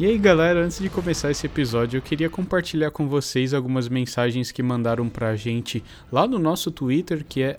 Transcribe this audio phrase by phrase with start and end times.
[0.00, 4.50] E aí galera, antes de começar esse episódio, eu queria compartilhar com vocês algumas mensagens
[4.50, 7.54] que mandaram pra gente lá no nosso Twitter, que é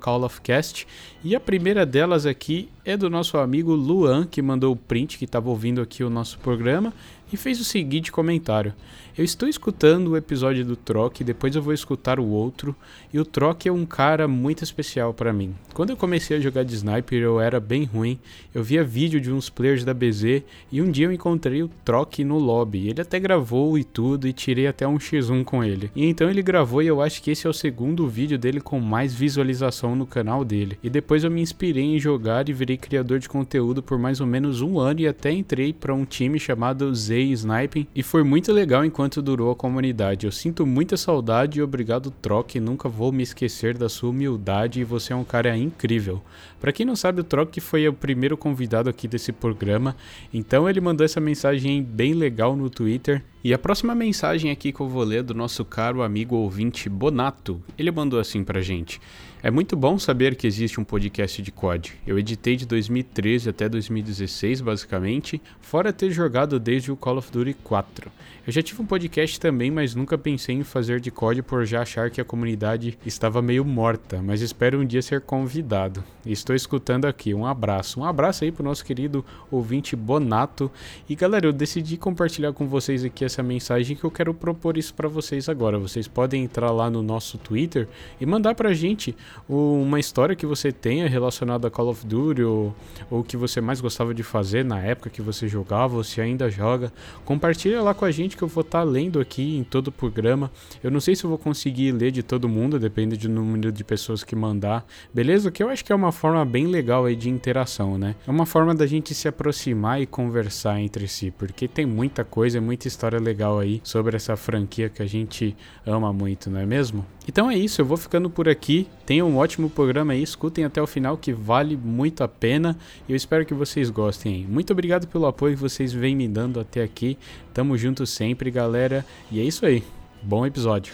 [0.00, 0.86] @callofcast,
[1.22, 5.26] e a primeira delas aqui é do nosso amigo Luan, que mandou o print que
[5.26, 6.94] estava ouvindo aqui o nosso programa
[7.32, 8.74] e fez o seguinte comentário:
[9.16, 12.76] Eu estou escutando o episódio do Troc, depois eu vou escutar o outro,
[13.12, 15.54] e o Troc é um cara muito especial para mim.
[15.72, 18.18] Quando eu comecei a jogar de sniper, eu era bem ruim.
[18.54, 22.18] Eu via vídeo de uns players da BZ e um dia eu encontrei o Troc
[22.18, 22.88] no lobby.
[22.88, 25.90] Ele até gravou e tudo e tirei até um X1 com ele.
[25.96, 28.80] E então ele gravou e eu acho que esse é o segundo vídeo dele com
[28.80, 30.78] mais visualização no canal dele.
[30.82, 34.26] E depois eu me inspirei em jogar e virei criador de conteúdo por mais ou
[34.26, 38.52] menos um ano e até entrei para um time chamado Z Sniping e foi muito
[38.52, 40.26] legal enquanto durou a comunidade.
[40.26, 44.84] Eu sinto muita saudade e obrigado Troc, nunca vou me esquecer da sua humildade e
[44.84, 46.20] você é um cara incrível.
[46.62, 49.96] Para quem não sabe, o Troc foi o primeiro convidado aqui desse programa,
[50.32, 53.20] então ele mandou essa mensagem bem legal no Twitter.
[53.42, 56.88] E a próxima mensagem aqui que eu vou ler é do nosso caro amigo ouvinte
[56.88, 57.60] Bonato.
[57.76, 59.00] Ele mandou assim pra gente.
[59.42, 61.94] É muito bom saber que existe um podcast de COD.
[62.06, 67.54] Eu editei de 2013 até 2016, basicamente, fora ter jogado desde o Call of Duty
[67.64, 68.08] 4.
[68.46, 71.82] Eu já tive um podcast também, mas nunca pensei em fazer de COD por já
[71.82, 76.04] achar que a comunidade estava meio morta, mas espero um dia ser convidado.
[76.24, 77.34] Estou escutando aqui.
[77.34, 78.00] Um abraço.
[78.00, 80.70] Um abraço aí pro nosso querido ouvinte Bonato.
[81.08, 84.94] E galera, eu decidi compartilhar com vocês aqui essa mensagem que eu quero propor isso
[84.94, 85.78] para vocês agora.
[85.78, 87.88] Vocês podem entrar lá no nosso Twitter
[88.20, 89.14] e mandar pra gente
[89.48, 92.74] uma história que você tenha relacionada a Call of Duty ou
[93.10, 96.50] o que você mais gostava de fazer na época que você jogava ou se ainda
[96.50, 96.92] joga.
[97.24, 99.92] Compartilha lá com a gente que eu vou estar tá lendo aqui em todo o
[99.92, 100.50] programa.
[100.82, 103.84] Eu não sei se eu vou conseguir ler de todo mundo, depende do número de
[103.84, 104.84] pessoas que mandar.
[105.12, 105.50] Beleza?
[105.50, 108.14] Que eu acho que é uma forma bem legal aí de interação, né?
[108.26, 112.60] É uma forma da gente se aproximar e conversar entre si, porque tem muita coisa,
[112.60, 117.04] muita história legal aí sobre essa franquia que a gente ama muito, não é mesmo?
[117.26, 118.88] Então é isso, eu vou ficando por aqui.
[119.06, 122.76] Tenham um ótimo programa aí, escutem até o final que vale muito a pena.
[123.08, 124.46] E eu espero que vocês gostem.
[124.48, 127.16] Muito obrigado pelo apoio que vocês vêm me dando até aqui.
[127.54, 129.04] Tamo junto sempre, galera.
[129.30, 129.82] E é isso aí.
[130.22, 130.92] Bom episódio.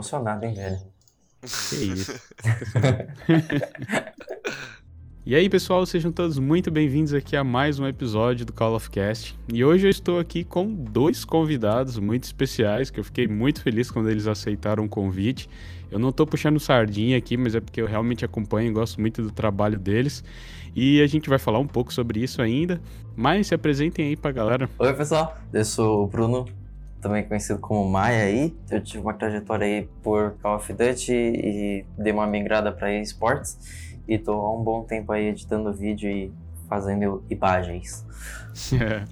[0.00, 0.78] Emocionado, hein, velho?
[1.68, 2.12] Que isso.
[5.26, 8.88] e aí, pessoal, sejam todos muito bem-vindos aqui a mais um episódio do Call of
[8.88, 9.38] Cast.
[9.52, 13.90] E hoje eu estou aqui com dois convidados muito especiais, que eu fiquei muito feliz
[13.90, 15.50] quando eles aceitaram o convite.
[15.90, 19.22] Eu não estou puxando sardinha aqui, mas é porque eu realmente acompanho e gosto muito
[19.22, 20.24] do trabalho deles.
[20.74, 22.80] E a gente vai falar um pouco sobre isso ainda.
[23.14, 24.70] Mas se apresentem aí pra galera.
[24.78, 25.36] Oi, pessoal.
[25.52, 26.46] Eu sou o Bruno,
[27.00, 28.56] também conhecido como Maia aí.
[28.70, 33.58] Eu tive uma trajetória aí por Call of Duty e dei uma migrada para esportes
[34.06, 36.32] e tô há um bom tempo aí editando vídeo e
[36.68, 38.04] fazendo imagens.
[38.72, 39.04] É.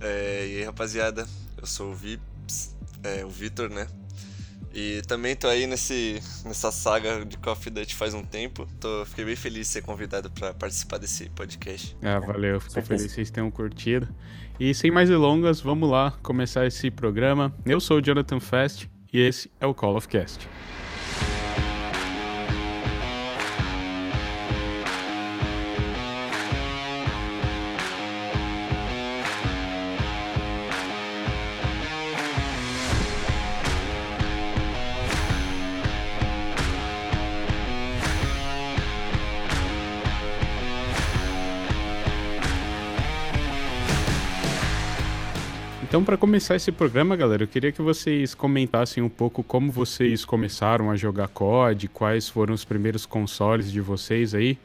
[0.00, 1.26] é, e aí, rapaziada,
[1.56, 3.86] eu sou o Vips, é, o Vitor, né?
[4.72, 8.66] E também tô aí nesse, nessa saga de Call of Duty faz um tempo.
[8.78, 11.96] Tô, fiquei bem feliz de ser convidado para participar desse podcast.
[12.02, 12.60] Ah, valeu.
[12.60, 14.08] Fico feliz que vocês tenham curtido.
[14.60, 17.54] E sem mais delongas, vamos lá começar esse programa.
[17.64, 20.48] Eu sou o Jonathan Fest e esse é o Call of Cast.
[45.98, 50.24] Então, para começar esse programa, galera, eu queria que vocês comentassem um pouco como vocês
[50.24, 54.56] começaram a jogar COD, quais foram os primeiros consoles de vocês aí,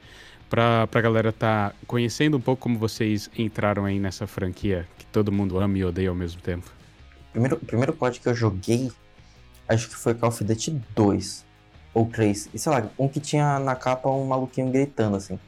[0.47, 5.31] para a galera tá conhecendo um pouco como vocês entraram aí nessa franquia que todo
[5.31, 6.71] mundo ama e odeia ao mesmo tempo.
[7.31, 8.91] Primeiro, o primeiro COD que eu joguei,
[9.68, 11.45] acho que foi Call of Duty 2
[11.95, 12.51] ou 3.
[12.53, 15.39] E sei lá, um que tinha na capa um maluquinho gritando assim.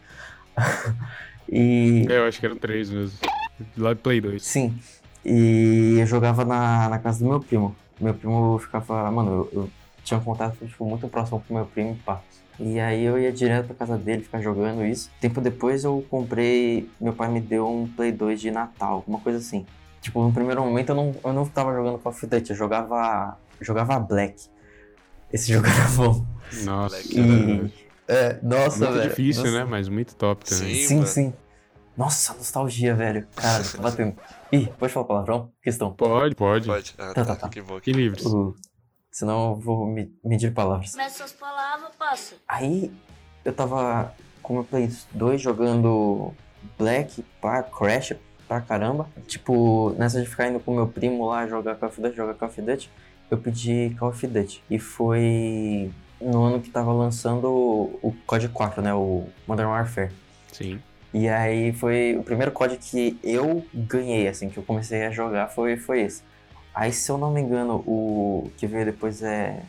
[1.47, 2.07] e...
[2.09, 3.19] É, eu acho que eram três mesmo.
[3.77, 4.41] Lá de Play 2.
[4.41, 4.75] Sim.
[5.25, 7.75] E eu jogava na, na casa do meu primo.
[7.99, 9.09] Meu primo ficava.
[9.11, 9.69] Mano, eu, eu
[10.03, 12.21] tinha um contato tipo, muito próximo com meu primo, pá.
[12.59, 15.09] E aí eu ia direto pra casa dele ficar jogando isso.
[15.19, 16.89] Tempo depois eu comprei.
[17.01, 19.65] Meu pai me deu um Play 2 de Natal, uma coisa assim.
[19.99, 23.37] Tipo, no primeiro momento eu não, eu não tava jogando Call of Duty, eu jogava.
[23.59, 24.47] jogava Black.
[25.33, 26.25] Esse jogo era bom.
[26.63, 27.73] Nossa, e,
[28.07, 29.09] é, nossa, muito velho.
[29.09, 29.57] difícil, nossa.
[29.57, 29.65] né?
[29.65, 30.75] Mas muito top também.
[30.75, 31.05] Sim, sim.
[31.05, 31.33] sim.
[31.97, 33.27] Nossa, nostalgia, velho.
[33.35, 34.15] Cara, tá batendo.
[34.51, 35.51] Ih, pode falar palavrão?
[35.61, 35.93] Questão.
[35.93, 36.67] Pode, pode.
[36.67, 36.93] Pode.
[36.97, 37.49] Ah, Tá, tá, tá, tá.
[37.49, 37.79] Que bom.
[37.79, 38.25] Que livres.
[38.25, 38.53] Uh,
[39.11, 40.93] senão eu vou me- medir palavras.
[40.95, 42.35] Mas suas palavras, passa.
[42.47, 42.91] Aí
[43.43, 46.33] eu tava com o meu Play 2 jogando
[46.77, 48.13] Black, pá, Crash
[48.47, 49.07] pra caramba.
[49.25, 52.49] Tipo, nessa de ficar indo com meu primo lá jogar Call of Duty, jogar Call
[52.49, 52.91] of Duty,
[53.31, 54.63] eu pedi Call of Duty.
[54.69, 58.93] E foi no ano que tava lançando o o COD 4, né?
[58.93, 60.11] O Modern Warfare.
[60.51, 60.79] Sim.
[61.15, 65.47] E aí foi o primeiro COD que eu ganhei, assim, que eu comecei a jogar
[65.47, 66.21] foi, foi esse.
[66.73, 69.61] Aí, se eu não me engano, o que veio depois é,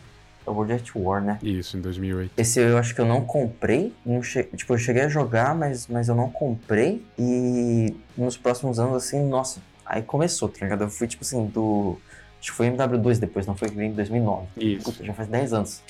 [0.44, 1.38] é o World at War, né?
[1.40, 2.32] Isso, em 2008.
[2.36, 3.94] Esse eu acho que eu não comprei.
[4.04, 4.42] Não che...
[4.42, 7.06] Tipo, eu cheguei a jogar, mas, mas eu não comprei.
[7.16, 10.82] E nos próximos anos, assim, nossa, aí começou, tá ligado?
[10.82, 11.96] Eu fui, tipo assim, do.
[12.40, 14.48] Acho que foi MW2 depois, não foi que veio em 2009.
[14.56, 14.90] Isso.
[14.90, 15.80] Puta, já faz 10 anos.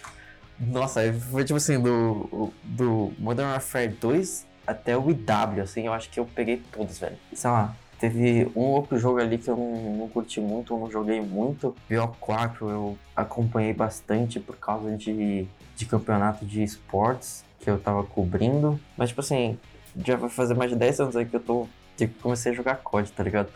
[0.61, 5.92] Nossa, aí foi tipo assim, do, do Modern Warfare 2 até o IW, assim, eu
[5.92, 7.16] acho que eu peguei todos, velho.
[7.32, 10.90] Sei lá, teve um outro jogo ali que eu não, não curti muito, eu não
[10.90, 11.74] joguei muito.
[11.90, 15.46] BO4 eu acompanhei bastante por causa de,
[15.76, 18.78] de campeonato de esportes que eu tava cobrindo.
[18.96, 19.58] Mas, tipo assim,
[20.04, 21.66] já vai fazer mais de 10 anos aí que eu tô.
[21.96, 23.48] que eu comecei a jogar COD, tá ligado?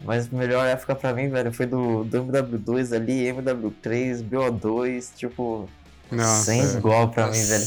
[0.00, 5.68] Mas a melhor época pra mim, velho, foi do, do MW2 ali, MW3, BO2, tipo,
[6.10, 6.44] Nossa.
[6.44, 7.64] sem igual pra mim, velho.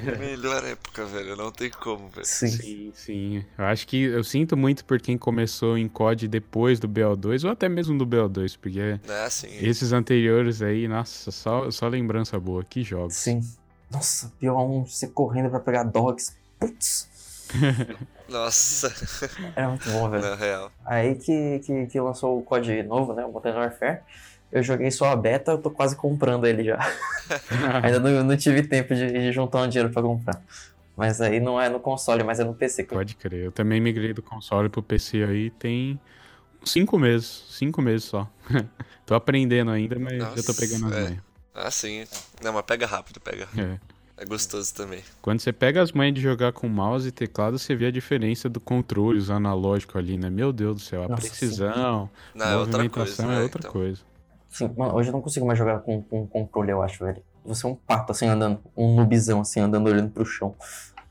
[0.18, 1.36] Melhor época, velho.
[1.36, 2.26] Não tem como, velho.
[2.26, 2.48] Sim.
[2.48, 3.44] Sim, sim.
[3.58, 7.50] Eu acho que eu sinto muito por quem começou em COD depois do BO2, ou
[7.50, 9.48] até mesmo do BO2, porque É assim.
[9.60, 12.64] esses anteriores aí, nossa, só, só lembrança boa.
[12.64, 13.14] Que jogos.
[13.14, 13.40] Sim.
[13.90, 16.34] Nossa, BO1, você correndo pra pegar dogs.
[16.58, 17.08] Putz,
[18.28, 18.90] Nossa,
[19.54, 20.22] era muito bom, velho.
[20.22, 20.72] na real.
[20.86, 24.00] Aí que, que, que lançou o COD novo, né, o Modern Warfare.
[24.52, 26.78] Eu joguei só a beta, eu tô quase comprando ele já.
[27.82, 30.40] Ainda não, não tive tempo de, de juntar um dinheiro pra comprar.
[30.96, 32.82] Mas aí não é no console, mas é no PC.
[32.82, 33.46] eu- Pode crer.
[33.46, 35.98] Eu também migrei do console pro PC aí tem
[36.64, 37.44] cinco meses.
[37.50, 38.28] Cinco meses só.
[39.06, 41.02] tô aprendendo ainda, mas já tô Nossa, pegando as é.
[41.04, 41.18] manhas.
[41.54, 42.04] Ah, sim.
[42.42, 43.48] Não, mas pega rápido, pega.
[43.56, 43.78] É.
[44.16, 45.02] É gostoso também.
[45.20, 48.48] Quando você pega as manhas de jogar com mouse e teclado, você vê a diferença
[48.48, 50.30] do controle, os analógicos ali, né?
[50.30, 53.34] Meu Deus do céu, a Nossa, precisão, Não, é outra movimentação coisa.
[53.34, 53.72] é né, outra então.
[54.58, 54.72] Coisa.
[54.72, 57.22] Sim, mano, hoje eu não consigo mais jogar com, com controle, eu acho, velho.
[57.44, 58.60] Você é um pato, assim, andando.
[58.76, 60.54] Um noobzão, assim, andando olhando pro chão.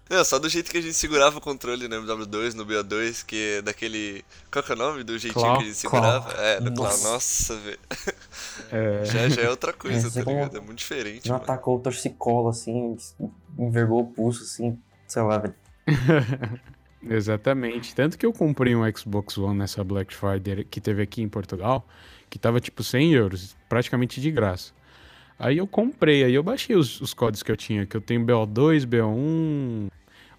[0.10, 3.56] Não, só do jeito que a gente segurava o controle no MW2, no BO2, que
[3.58, 4.26] é daquele.
[4.52, 5.58] Qual que é o nome do jeitinho Claw.
[5.58, 6.30] que a gente segurava?
[6.34, 6.44] Claw.
[6.44, 6.98] É, no Claw.
[7.04, 7.56] Nossa.
[7.56, 7.80] Velho.
[8.72, 10.58] É, Já, já é outra coisa, sei tá como- ligado?
[10.58, 11.44] É muito diferente, Não mano.
[11.46, 12.98] atacou o torcicolo, assim,
[13.58, 14.78] envergou o pulso, assim,
[15.08, 15.56] sei lá, velho.
[17.10, 17.96] Exatamente.
[17.96, 21.88] Tanto que eu comprei um Xbox One nessa Black Friday que teve aqui em Portugal,
[22.32, 24.72] que tava tipo 100 euros, praticamente de graça.
[25.38, 28.26] Aí eu comprei, aí eu baixei os, os códigos que eu tinha, que eu tenho
[28.26, 29.90] BO2, BO1,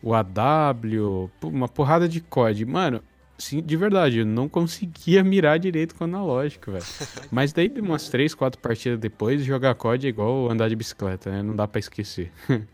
[0.03, 2.71] o AW, uma porrada de código.
[2.71, 3.03] Mano,
[3.37, 6.85] sim, de verdade, eu não conseguia mirar direito com o analógico, velho.
[7.31, 11.43] Mas daí, umas 3, 4 partidas depois, jogar COD é igual andar de bicicleta, né?
[11.43, 12.33] Não dá pra esquecer.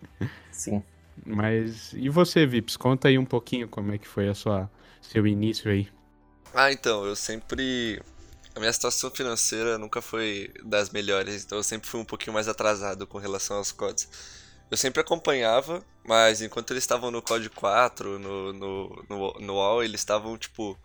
[0.53, 0.83] Sim.
[1.27, 2.77] Mas e você, Vips?
[2.77, 4.71] Conta aí um pouquinho como é que foi a sua
[5.01, 5.89] seu início aí.
[6.55, 8.01] Ah, então, eu sempre.
[8.59, 12.49] A minha situação financeira nunca foi das melhores, então eu sempre fui um pouquinho mais
[12.49, 14.09] atrasado com relação aos CODs.
[14.69, 20.01] Eu sempre acompanhava, mas enquanto eles estavam no COD 4, no, no, no, no eles
[20.01, 20.77] estavam tipo.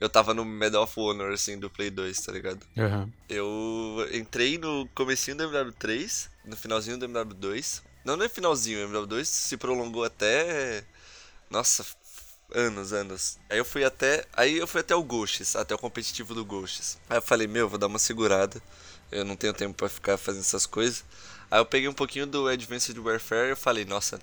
[0.00, 2.66] Eu tava no Medal of Honor, assim, do Play 2, tá ligado?
[2.76, 3.08] Aham.
[3.28, 7.82] Eu entrei no comecinho do MW3, no finalzinho do MW2.
[8.04, 10.82] Não, não é finalzinho, o MW2 se prolongou até.
[11.48, 11.86] Nossa,
[12.54, 13.38] anos, anos.
[13.48, 14.24] Aí eu fui até.
[14.32, 16.98] Aí eu fui até o Ghosts, até o competitivo do Ghosts.
[17.08, 18.62] Aí eu falei, meu, vou dar uma segurada.
[19.10, 21.04] Eu não tenho tempo pra ficar fazendo essas coisas.
[21.50, 24.18] Aí eu peguei um pouquinho do Advanced Warfare e eu falei, nossa,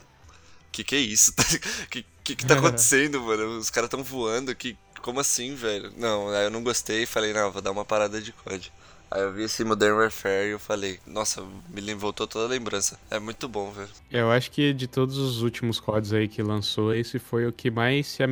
[0.71, 1.33] que que é isso?
[1.89, 3.57] que, que que tá acontecendo, mano?
[3.57, 4.77] Os caras tão voando, que.
[5.01, 5.93] Como assim, velho?
[5.95, 8.71] Não, aí eu não gostei e falei, não, vou dar uma parada de COD.
[9.11, 12.99] Aí eu vi esse Modern Warfare e eu falei, nossa, me voltou toda a lembrança.
[13.09, 13.89] É muito bom, velho.
[14.11, 17.71] Eu acho que de todos os últimos CODs aí que lançou, esse foi o que
[17.71, 18.23] mais se,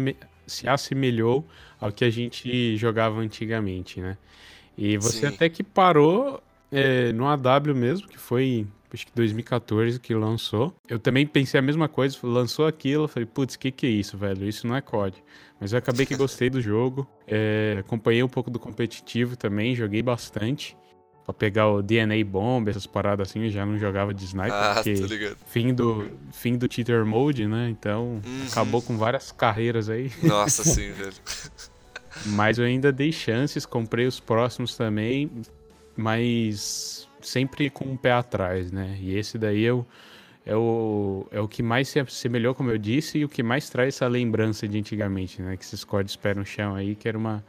[0.46, 1.46] se assemelhou
[1.80, 4.18] ao que a gente jogava antigamente, né?
[4.78, 5.26] E você Sim.
[5.28, 10.74] até que parou é, no AW mesmo, que foi acho que 2014 que lançou.
[10.88, 14.48] Eu também pensei a mesma coisa, lançou aquilo, falei, putz, que que é isso, velho?
[14.48, 15.22] Isso não é COD.
[15.60, 20.02] Mas eu acabei que gostei do jogo, é, acompanhei um pouco do competitivo também, joguei
[20.02, 20.78] bastante.
[21.26, 24.76] Pra pegar o DNA Bomb, essas paradas assim, eu já não jogava de sniper, Ah,
[24.76, 25.38] porque tô ligado.
[25.46, 27.68] fim do, fim do cheater mode, né?
[27.70, 28.48] Então Uhum.
[28.50, 30.10] acabou com várias carreiras aí.
[30.24, 31.12] Nossa, sim, velho.
[32.26, 35.30] Mas eu ainda dei chances, comprei os próximos também,
[35.98, 38.98] mas sempre com o pé atrás, né?
[39.02, 39.86] E esse daí eu
[40.46, 43.70] é o, é o que mais se assemelhou, como eu disse, e o que mais
[43.70, 45.58] traz essa lembrança de antigamente, né?
[45.58, 47.44] Que esses CODs pé no chão aí, que era uma,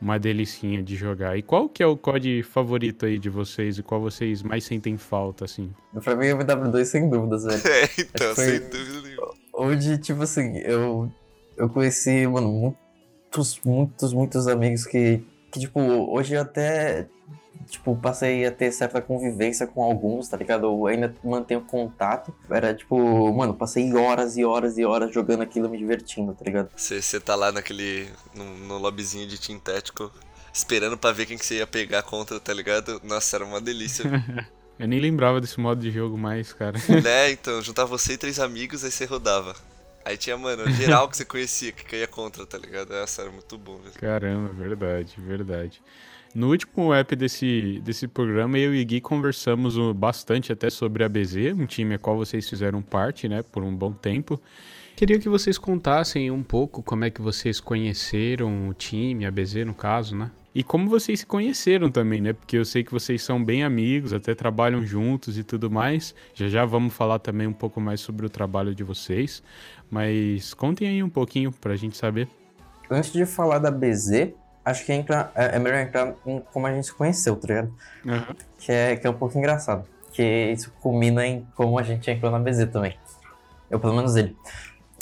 [0.00, 1.38] uma delicinha de jogar.
[1.38, 4.96] E qual que é o COD favorito aí de vocês e qual vocês mais sentem
[4.96, 5.70] falta, assim?
[6.02, 7.62] Pra mim, o MW2 sem dúvidas, velho.
[7.70, 9.30] É, então, Foi- sem dúvida nenhuma.
[9.54, 11.08] Onde, tipo assim, eu,
[11.56, 17.08] eu conheci, mano, muitos, muitos, muitos amigos que, que, tipo, hoje eu até,
[17.68, 20.66] tipo, passei a ter certa convivência com alguns, tá ligado?
[20.66, 22.32] Eu ainda mantenho contato.
[22.48, 26.70] Era, tipo, mano, passei horas e horas e horas jogando aquilo, me divertindo, tá ligado?
[26.76, 28.08] Você, tá lá naquele.
[28.34, 30.10] no, no lobbyzinho de Tactical,
[30.52, 33.00] esperando pra ver quem que você ia pegar contra, tá ligado?
[33.04, 34.04] Nossa, era uma delícia.
[34.80, 36.78] Eu nem lembrava desse modo de jogo mais, cara.
[37.04, 37.30] né?
[37.30, 39.54] Então, juntava você e três amigos, aí você rodava.
[40.04, 42.94] Aí tinha, mano, geral que você conhecia, que caía contra, tá ligado?
[42.94, 43.94] Essa era muito bom, velho.
[43.94, 45.82] Caramba, verdade, verdade.
[46.34, 51.52] No último app desse, desse programa, eu e Gui conversamos bastante até sobre a BZ,
[51.56, 54.40] um time a qual vocês fizeram parte, né, por um bom tempo.
[54.96, 59.64] Queria que vocês contassem um pouco como é que vocês conheceram o time, a BZ
[59.66, 60.30] no caso, né?
[60.54, 62.32] E como vocês se conheceram também, né?
[62.32, 66.14] Porque eu sei que vocês são bem amigos, até trabalham juntos e tudo mais.
[66.34, 69.42] Já já vamos falar também um pouco mais sobre o trabalho de vocês.
[69.88, 72.28] Mas contem aí um pouquinho pra gente saber.
[72.90, 74.32] Antes de falar da BZ,
[74.64, 77.74] acho que entra, é, é melhor entrar em como a gente se conheceu, tá ligado?
[78.58, 79.84] Que é, que é um pouco engraçado.
[80.12, 82.98] Que isso culmina em como a gente entrou na BZ também.
[83.70, 84.36] Eu, pelo menos ele.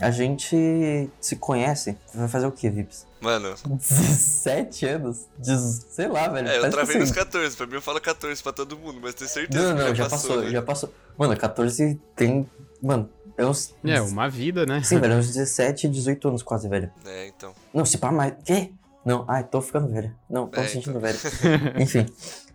[0.00, 3.06] A gente se conhece, vai fazer o quê, Vips?
[3.20, 5.26] Mano, 17 anos?
[5.38, 6.48] Diz- sei lá, velho.
[6.48, 6.98] é, eu travei assim.
[7.00, 9.82] nos 14, pra mim eu falo 14 pra todo mundo, mas tenho certeza Não, que
[9.82, 10.50] não, já, já passou, passou, né?
[10.50, 10.92] já passou.
[11.16, 12.48] Mano, 14 tem.
[12.80, 13.74] Mano, é uns.
[13.84, 14.80] É, uma vida, né?
[14.84, 16.90] Sim, velho, é uns 17, 18 anos quase, velho.
[17.04, 17.52] É, então.
[17.74, 18.34] Não, se pá mais.
[18.44, 18.70] Quê?
[19.04, 20.14] Não, ai, tô ficando velho.
[20.30, 21.00] Não, tô É, me sentindo então.
[21.00, 21.18] velho.
[21.82, 22.06] Enfim.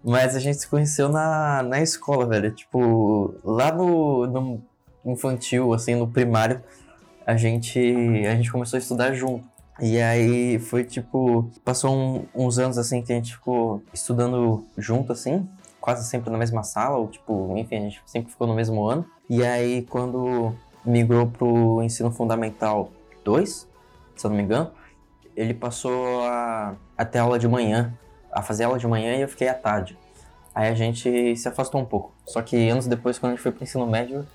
[0.04, 2.52] Mas a gente se conheceu na, na escola, velho.
[2.52, 4.64] Tipo, lá no, no
[5.06, 6.62] infantil, assim, no primário,
[7.26, 7.80] a gente,
[8.28, 9.46] a gente começou a estudar junto.
[9.80, 11.50] E aí foi tipo.
[11.66, 15.48] Passou um- uns anos assim que a gente ficou estudando junto, assim,
[15.82, 19.06] quase sempre na mesma sala, ou tipo, enfim, a gente sempre ficou no mesmo ano.
[19.30, 20.54] E aí quando
[20.86, 22.92] migrou pro ensino fundamental
[23.24, 23.68] 2,
[24.16, 24.70] se eu não me engano,
[25.36, 27.94] ele passou a, a ter aula de manhã,
[28.32, 29.98] a fazer aula de manhã e eu fiquei à tarde.
[30.54, 32.14] Aí a gente se afastou um pouco.
[32.28, 34.26] Só que anos depois, quando a gente foi pro ensino médio,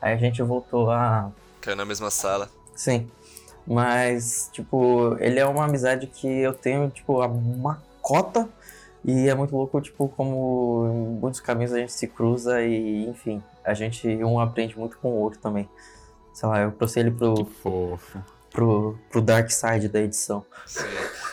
[0.00, 1.32] aí a gente voltou a.
[1.64, 2.50] Caiu na mesma sala.
[2.76, 3.10] Sim.
[3.66, 8.46] Mas, tipo, ele é uma amizade que eu tenho, tipo, a uma cota.
[9.02, 13.42] E é muito louco, tipo, como em muitos caminhos a gente se cruza e, enfim,
[13.64, 15.68] a gente um aprende muito com o outro também.
[16.34, 18.22] Sei lá, eu trouxe ele Que pro, fofo.
[18.50, 20.44] pro, pro dark side da edição.
[20.66, 20.84] Sim.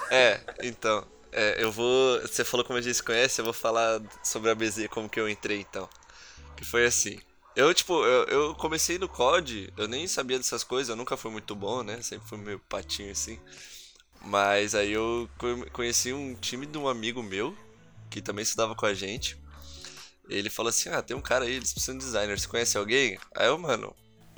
[0.10, 1.04] É, então.
[1.32, 2.22] é, eu vou.
[2.22, 5.20] Você falou como a gente se conhece, eu vou falar sobre a BZ, como que
[5.20, 5.90] eu entrei então.
[6.56, 7.20] Que foi assim.
[7.56, 11.30] Eu, tipo, eu, eu comecei no COD, eu nem sabia dessas coisas, eu nunca fui
[11.32, 12.02] muito bom, né?
[12.02, 13.38] Sempre fui meio patinho assim.
[14.24, 17.56] Mas aí eu co- conheci um time de um amigo meu,
[18.10, 19.38] que também estudava com a gente.
[20.30, 23.18] Ele falou assim: Ah, tem um cara aí, eles precisam de designer, você conhece alguém?
[23.36, 23.96] Aí eu, mano,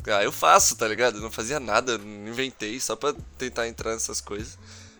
[0.08, 1.18] ah, eu faço, tá ligado?
[1.18, 4.58] Eu não fazia nada, não inventei, só pra tentar entrar nessas coisas.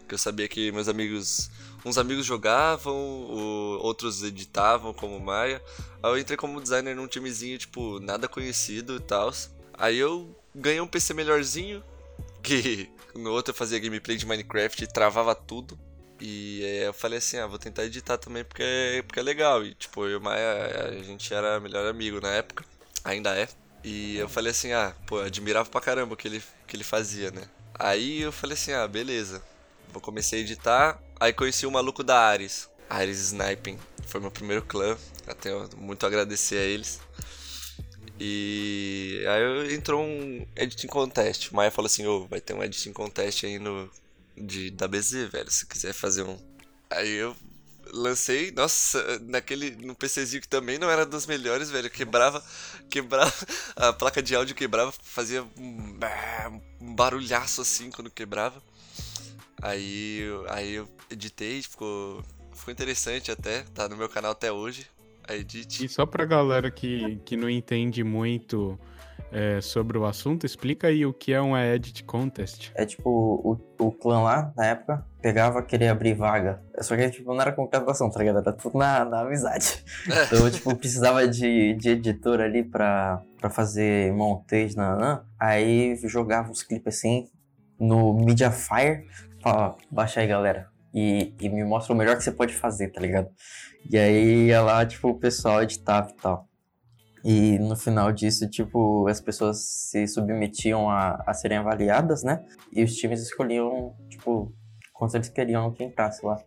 [0.08, 1.50] Que eu sabia que meus amigos.
[1.86, 5.62] Uns amigos jogavam, o- outros editavam, como Maia.
[6.02, 9.34] Aí eu entrei como designer num timezinho, tipo, nada conhecido e tal.
[9.74, 11.84] Aí eu ganhei um PC melhorzinho,
[12.42, 15.78] que no outro eu fazia gameplay de Minecraft e travava tudo.
[16.22, 19.64] E aí eu falei assim, ah, vou tentar editar também porque é, porque é legal.
[19.66, 22.64] E tipo, eu e Maia, a gente era melhor amigo na época,
[23.04, 23.48] ainda é.
[23.84, 26.84] E eu falei assim, ah, pô, eu admirava pra caramba o que ele, que ele
[26.86, 27.44] fazia, né?
[27.78, 29.44] Aí eu falei assim, ah, beleza.
[29.94, 33.80] Eu comecei a editar, aí conheci o maluco da Ares, Ares Sniping.
[34.08, 34.98] Foi meu primeiro clã,
[35.40, 37.00] tenho muito agradecer a eles.
[38.20, 41.52] E aí entrou um editing contest.
[41.54, 43.90] Maia falou assim, ô, vai ter um editing contest aí no
[44.36, 46.38] de da BZ, velho, se quiser fazer um.
[46.90, 47.36] Aí eu
[47.94, 52.44] lancei, nossa, naquele no PCzinho que também não era dos melhores, velho, quebrava,
[52.90, 53.34] quebrava
[53.78, 56.00] a placa de áudio quebrava, fazia um,
[56.82, 58.62] um barulhaço assim quando quebrava.
[59.64, 62.22] Aí, eu- aí eu editei, ficou
[62.54, 64.86] ficou interessante até, tá no meu canal até hoje.
[65.28, 65.86] A edit.
[65.86, 68.78] E só pra galera que, que não entende muito
[69.32, 72.72] é, sobre o assunto, explica aí o que é um Edit Contest.
[72.76, 76.62] É tipo, o, o clã lá, na época, pegava, queria abrir vaga.
[76.82, 78.40] Só que, tipo, não era com gravação, tá ligado?
[78.40, 79.84] Era tudo na, na amizade.
[80.12, 80.26] É.
[80.36, 85.24] Então, tipo, precisava de, de editor ali pra, pra fazer montage, nanã.
[85.40, 87.28] Aí jogava uns clipes assim
[87.80, 89.08] no Mediafire.
[89.44, 90.70] Falava, baixa aí, galera.
[90.94, 93.30] E, e me mostra o melhor que você pode fazer, tá ligado?
[93.92, 96.48] E aí ia lá, tipo, o pessoal editava e tal.
[97.26, 102.42] E no final disso, tipo, as pessoas se submetiam a, a serem avaliadas, né?
[102.72, 104.54] E os times escolhiam, tipo,
[104.94, 106.42] quantos eles queriam que entrasse lá.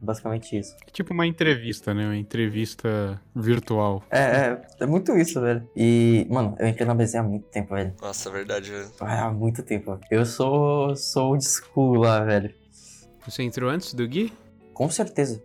[0.00, 0.76] Basicamente isso.
[0.86, 2.04] É tipo uma entrevista, né?
[2.04, 4.02] Uma entrevista virtual.
[4.10, 5.68] É, é, é muito isso, velho.
[5.74, 7.94] E, mano, eu entrei na BZ há muito tempo, velho.
[8.00, 8.90] Nossa, verdade, velho.
[9.00, 9.98] Ah, Há muito tempo.
[10.10, 12.54] Eu sou, sou old school lá, velho.
[13.26, 14.32] Você entrou antes do Gui?
[14.74, 15.42] Com certeza.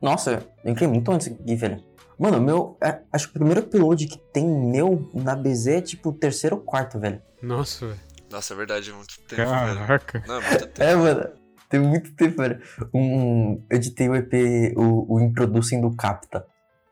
[0.00, 1.84] Nossa, eu entrei muito antes aqui, velho.
[2.18, 2.76] Mano, meu.
[2.82, 6.56] é, acho que o primeiro upload que tem meu na BZ é tipo o terceiro
[6.56, 7.20] ou quarto, velho.
[7.42, 8.00] Nossa, velho.
[8.30, 9.78] Nossa, é verdade, é muito tempo, velho.
[9.78, 10.24] Caraca.
[10.26, 10.82] Não, é muito tempo.
[10.82, 11.41] É, mano.
[11.72, 12.60] Tem muito tempo, velho.
[12.92, 16.44] Um, eu editei o EP, o, o Introducing do Capta.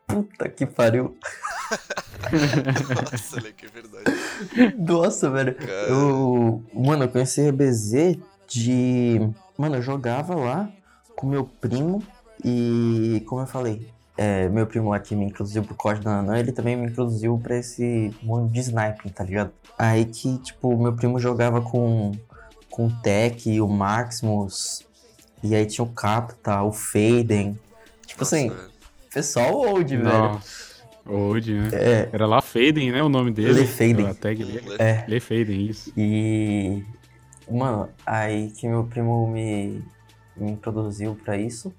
[0.07, 1.15] Puta que pariu.
[3.11, 4.75] Nossa, Leque, é verdade.
[4.75, 5.53] Nossa, velho.
[5.53, 6.63] Cara, Eu.
[6.73, 9.19] Mano, eu conheci a BZ de.
[9.55, 10.67] Mano, eu jogava lá
[11.15, 12.01] com meu primo
[12.43, 13.23] e.
[13.27, 16.51] Como eu falei, é, meu primo lá que me introduziu pro código da Nanã, ele
[16.51, 19.51] também me introduziu pra esse mundo de sniping, tá ligado?
[19.77, 22.13] Aí que, tipo, meu primo jogava com,
[22.71, 24.83] com o Tech, o Maximus,
[25.43, 27.59] e aí tinha o Capta, o Faden.
[28.07, 28.69] Tipo nossa, assim, velho.
[29.13, 30.09] pessoal old, velho.
[30.09, 30.71] Nossa.
[31.05, 31.69] Old, né?
[31.73, 33.03] É, Era lá Faden, né?
[33.03, 33.53] O nome dele.
[33.53, 34.07] Le Faden.
[34.07, 34.75] A tag dele.
[34.79, 35.03] é.
[35.07, 35.91] Le Faden, isso.
[35.97, 36.83] E.
[37.49, 39.83] Mano, aí que meu primo me,
[40.37, 41.73] me introduziu pra isso.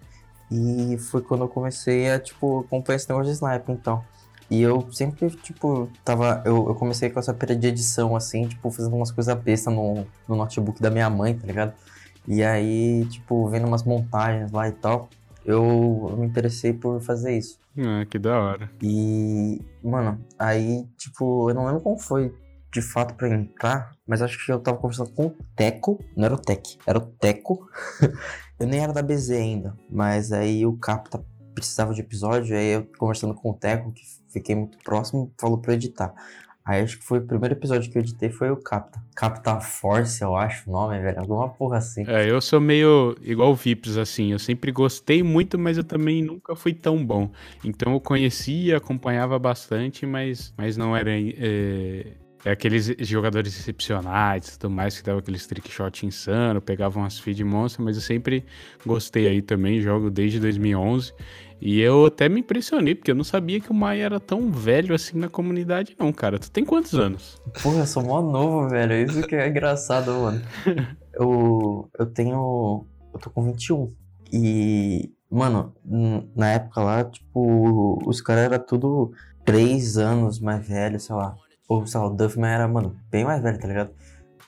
[0.51, 4.05] E foi quando eu comecei a, tipo, acompanhar esse negócio de sniper, então.
[4.53, 6.43] E eu sempre, tipo, tava.
[6.45, 10.07] Eu, eu comecei com essa pira de edição, assim, tipo, fazendo umas coisas bestas no,
[10.29, 11.73] no notebook da minha mãe, tá ligado?
[12.29, 15.09] E aí, tipo, vendo umas montagens lá e tal,
[15.43, 17.59] eu, eu me interessei por fazer isso.
[17.79, 18.71] Ah, que da hora.
[18.83, 22.31] E, mano, aí, tipo, eu não lembro como foi
[22.71, 26.35] de fato pra entrar, mas acho que eu tava conversando com o Teco, não era
[26.35, 27.67] o Tec, era o Teco.
[28.61, 32.87] eu nem era da BZ ainda, mas aí o Capta precisava de episódio, aí eu
[32.99, 34.03] conversando com o Teco, que
[34.33, 36.15] fiquei muito próximo, falou pra editar.
[36.65, 39.03] Aí acho que foi o primeiro episódio que eu editei foi o Capta.
[39.17, 41.19] Capta Force, eu acho o nome, velho.
[41.19, 42.05] Alguma porra assim.
[42.07, 44.31] É, eu sou meio igual o Vips, assim.
[44.31, 47.31] Eu sempre gostei muito, mas eu também nunca fui tão bom.
[47.65, 51.11] Então eu conhecia, acompanhava bastante, mas, mas não era.
[51.11, 52.13] É,
[52.45, 57.19] é aqueles jogadores excepcionais e tudo mais, que davam aqueles trick shot insano, pegavam as
[57.19, 58.45] feed monstro, mas eu sempre
[58.85, 61.13] gostei aí também, jogo desde 2011.
[61.65, 64.93] E eu até me impressionei, porque eu não sabia que o Maia era tão velho
[64.97, 66.37] assim na comunidade, não, cara.
[66.37, 67.41] Tu tem quantos anos?
[67.63, 68.95] Porra, eu sou mó novo, velho.
[68.97, 70.43] Isso que é engraçado, mano.
[71.15, 72.87] Eu, eu tenho.
[73.13, 73.93] Eu tô com 21.
[74.33, 75.75] E, mano,
[76.35, 79.13] na época lá, tipo, os caras eram tudo
[79.45, 81.37] 3 anos mais velhos, sei lá.
[81.69, 83.91] Ou, sei lá, o Duffman era, mano, bem mais velho, tá ligado?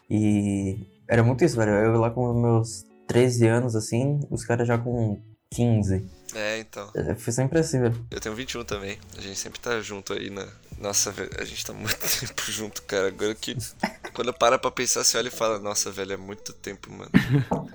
[0.09, 1.73] E era muito isso, velho.
[1.73, 6.24] Eu lá com meus 13 anos, assim, os caras já com 15.
[6.35, 6.91] É, então.
[6.95, 8.07] É, Foi sempre assim, velho.
[8.11, 8.99] Eu tenho 21 também.
[9.17, 10.47] A gente sempre tá junto aí na.
[10.79, 13.09] Nossa, velho, a gente tá muito tempo junto, cara.
[13.09, 13.57] Agora que.
[14.13, 17.11] Quando eu paro pra pensar, você olha e fala, nossa, velho, é muito tempo, mano.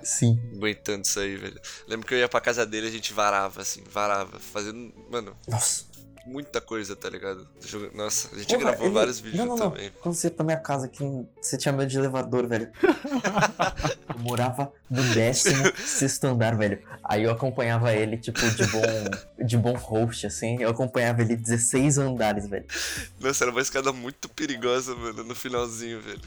[0.04, 0.40] Sim.
[0.56, 1.60] Aguentando isso aí, velho.
[1.88, 4.40] Lembro que eu ia pra casa dele a gente varava, assim, varava.
[4.40, 5.86] Fazendo, mano, Nossa.
[6.30, 7.48] Muita coisa, tá ligado?
[7.94, 9.72] Nossa, a gente Porra, gravou ele- vários vídeos não, não, não.
[9.72, 9.92] também.
[10.02, 11.04] Quando você ia pra minha casa, que
[11.42, 12.70] você tinha medo de elevador, velho.
[14.14, 16.80] eu morava no décimo sexto andar, velho.
[17.04, 20.62] Aí eu acompanhava ele, tipo, de bom, de bom host, assim.
[20.62, 22.66] Eu acompanhava ele 16 andares, velho.
[23.20, 26.20] Nossa, era uma escada muito perigosa, mano, no finalzinho, velho.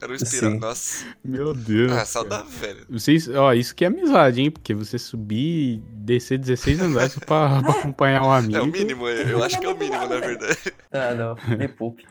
[0.00, 0.50] Era um espiral.
[0.52, 0.58] Sim.
[0.58, 1.04] Nossa.
[1.24, 1.92] Meu Deus.
[1.92, 2.86] Ah, saudável, velho.
[2.88, 4.50] Vocês, ó, isso que é amizade, hein?
[4.50, 8.56] Porque você subir descer 16 andares pra, pra acompanhar um amigo.
[8.56, 10.74] É o mínimo, eu acho que é o mínimo, na verdade.
[10.90, 12.04] Ah, não, me poupe.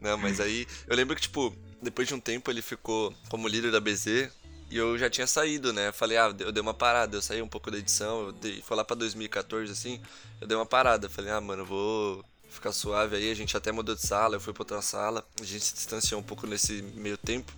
[0.00, 0.66] Não, mas aí.
[0.86, 4.30] Eu lembro que, tipo, depois de um tempo ele ficou como líder da BZ.
[4.70, 5.88] E eu já tinha saído, né?
[5.88, 7.16] Eu falei, ah, eu dei uma parada.
[7.16, 8.26] Eu saí um pouco da edição.
[8.26, 9.98] Eu dei, foi lá pra 2014, assim.
[10.42, 11.08] Eu dei uma parada.
[11.08, 13.30] Falei, ah, mano, eu vou ficar suave aí.
[13.30, 14.36] A gente até mudou de sala.
[14.36, 15.24] Eu fui pra outra sala.
[15.40, 17.50] A gente se distanciou um pouco nesse meio tempo.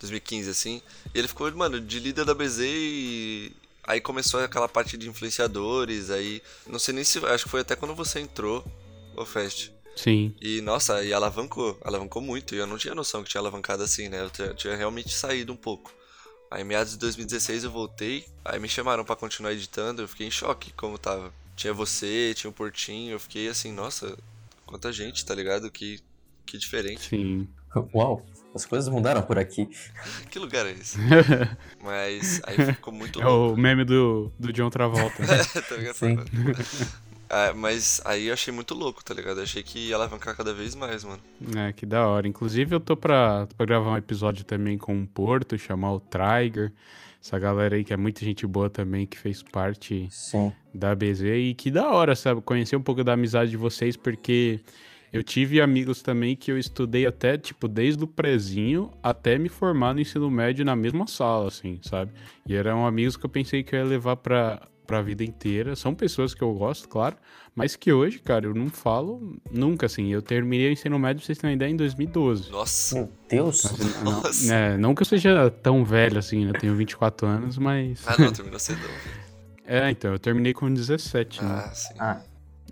[0.00, 0.82] 2015, assim.
[1.14, 3.52] E ele ficou, mano, de líder da BZ e.
[3.84, 6.10] Aí começou aquela parte de influenciadores.
[6.10, 6.42] Aí.
[6.66, 7.24] Não sei nem se.
[7.26, 8.64] Acho que foi até quando você entrou,
[9.16, 9.70] ô Fest.
[9.96, 10.34] Sim.
[10.40, 12.54] E nossa, e alavancou, alavancou muito.
[12.54, 14.20] E eu não tinha noção que tinha alavancado assim, né?
[14.20, 15.92] Eu tinha, tinha realmente saído um pouco.
[16.50, 18.24] Aí, meados de 2016, eu voltei.
[18.44, 20.02] Aí me chamaram pra continuar editando.
[20.02, 21.32] Eu fiquei em choque como tava.
[21.56, 23.12] Tinha você, tinha o Portinho.
[23.12, 24.16] Eu fiquei assim, nossa,
[24.66, 25.70] quanta gente, tá ligado?
[25.70, 26.00] Que,
[26.44, 27.08] que diferente.
[27.08, 27.48] Sim.
[27.94, 29.68] Uau, as coisas mudaram por aqui.
[30.30, 30.98] Que lugar é esse?
[31.82, 33.54] Mas aí ficou muito É louco.
[33.54, 35.22] o meme do, do John Travolta.
[35.22, 35.38] né?
[35.68, 35.94] Tá ligado?
[35.94, 36.16] Sim.
[37.28, 39.38] Ah, mas aí eu achei muito louco, tá ligado?
[39.38, 41.20] Eu achei que ia alavancar cada vez mais, mano.
[41.56, 42.28] É, que da hora.
[42.28, 46.72] Inclusive, eu tô pra, pra gravar um episódio também com o Porto, chamar o Trigger.
[47.20, 50.52] Essa galera aí que é muita gente boa também, que fez parte Sim.
[50.72, 51.22] da BZ.
[51.22, 52.40] E que da hora, sabe?
[52.42, 54.60] Conhecer um pouco da amizade de vocês, porque
[55.12, 59.94] eu tive amigos também que eu estudei até, tipo, desde o prezinho até me formar
[59.94, 62.12] no ensino médio na mesma sala, assim, sabe?
[62.46, 65.74] E eram amigos que eu pensei que eu ia levar pra, pra vida inteira.
[65.76, 67.16] São pessoas que eu gosto, claro,
[67.54, 70.12] mas que hoje, cara, eu não falo nunca, assim.
[70.12, 72.50] Eu terminei o ensino médio, pra vocês terem uma ideia, em 2012.
[72.50, 72.94] Nossa.
[72.96, 73.62] Meu Deus.
[74.02, 74.54] Não, Nossa.
[74.54, 76.50] é, não que eu seja tão velho assim, né?
[76.54, 78.06] Eu tenho 24 anos, mas.
[78.06, 78.82] Ah, não, terminou cedão.
[79.68, 81.50] É, então, eu terminei com 17, né?
[81.66, 81.94] Ah, sim.
[81.98, 82.20] Ah,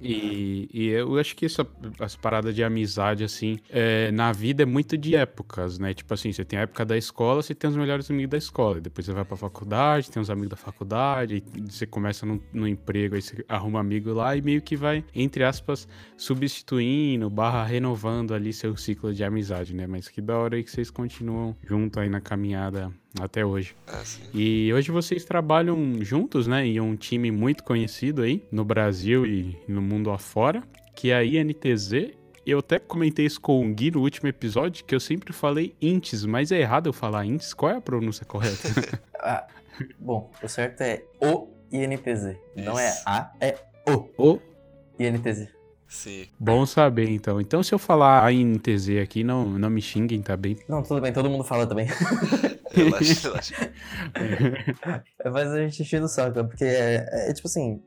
[0.06, 1.66] E, e eu acho que essa,
[1.98, 5.94] as paradas de amizade, assim, é, na vida é muito de épocas, né?
[5.94, 8.82] Tipo assim, você tem a época da escola, você tem os melhores amigos da escola.
[8.82, 13.14] Depois você vai pra faculdade, tem os amigos da faculdade, você começa no, no emprego,
[13.14, 15.88] aí você arruma amigo lá e meio que vai, entre aspas,
[16.18, 19.86] substituindo, barra renovando ali seu ciclo de amizade, né?
[19.86, 23.76] Mas que da hora aí que vocês continuam junto aí na caminhada até hoje.
[23.86, 24.22] Ah, sim.
[24.32, 26.66] E hoje vocês trabalham juntos, né?
[26.66, 30.62] Em um time muito conhecido aí no Brasil e no mundo afora,
[30.94, 32.12] que é a INTZ.
[32.46, 36.26] Eu até comentei isso com o Gui no último episódio, que eu sempre falei INTS,
[36.26, 37.54] mas é errado eu falar INTS.
[37.54, 38.68] Qual é a pronúncia correta?
[39.18, 39.46] ah,
[39.98, 42.36] bom, o certo é o INTZ.
[42.54, 43.02] Não é Isso.
[43.06, 44.38] a, é o Ô,
[44.98, 45.48] INTZ.
[45.94, 46.26] Sim.
[46.38, 47.40] bom saber então.
[47.40, 50.58] Então se eu falar a INTZ aqui, não, não me xinguem, tá bem?
[50.68, 51.86] Não, tudo bem, todo mundo fala também.
[52.74, 53.72] Relaxa, relaxa.
[55.32, 57.80] Mas a gente enche o saco, porque é, é tipo assim,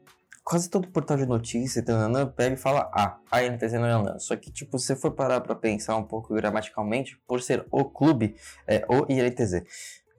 [0.44, 4.18] quase todo portal de notícia, tanana, pega e fala A, a INTZ não é Anan.
[4.20, 7.84] Só que, tipo, se você for parar pra pensar um pouco gramaticalmente, por ser o
[7.84, 9.64] clube, é o INTZ.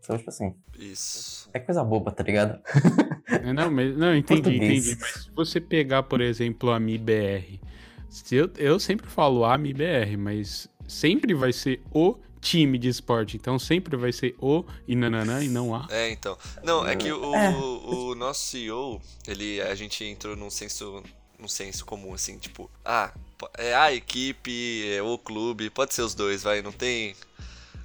[0.04, 1.48] Então, tipo assim, Isso.
[1.54, 2.60] é coisa boba, tá ligado?
[3.26, 4.86] É, Não, mas, não, entendi, Português.
[4.88, 5.00] entendi.
[5.00, 7.58] Mas se você pegar, por exemplo, a MIBR,
[8.08, 13.36] se eu, eu sempre falo a MIBR, mas sempre vai ser o time de esporte.
[13.36, 15.86] Então sempre vai ser o e nananã e não a.
[15.90, 16.36] É, então.
[16.62, 17.50] Não, é que o, É.
[17.50, 21.02] o nosso CEO, ele, a gente entrou num senso,
[21.38, 23.12] num senso comum, assim, tipo, ah,
[23.56, 27.14] é a equipe, é o clube, pode ser os dois, vai, não tem.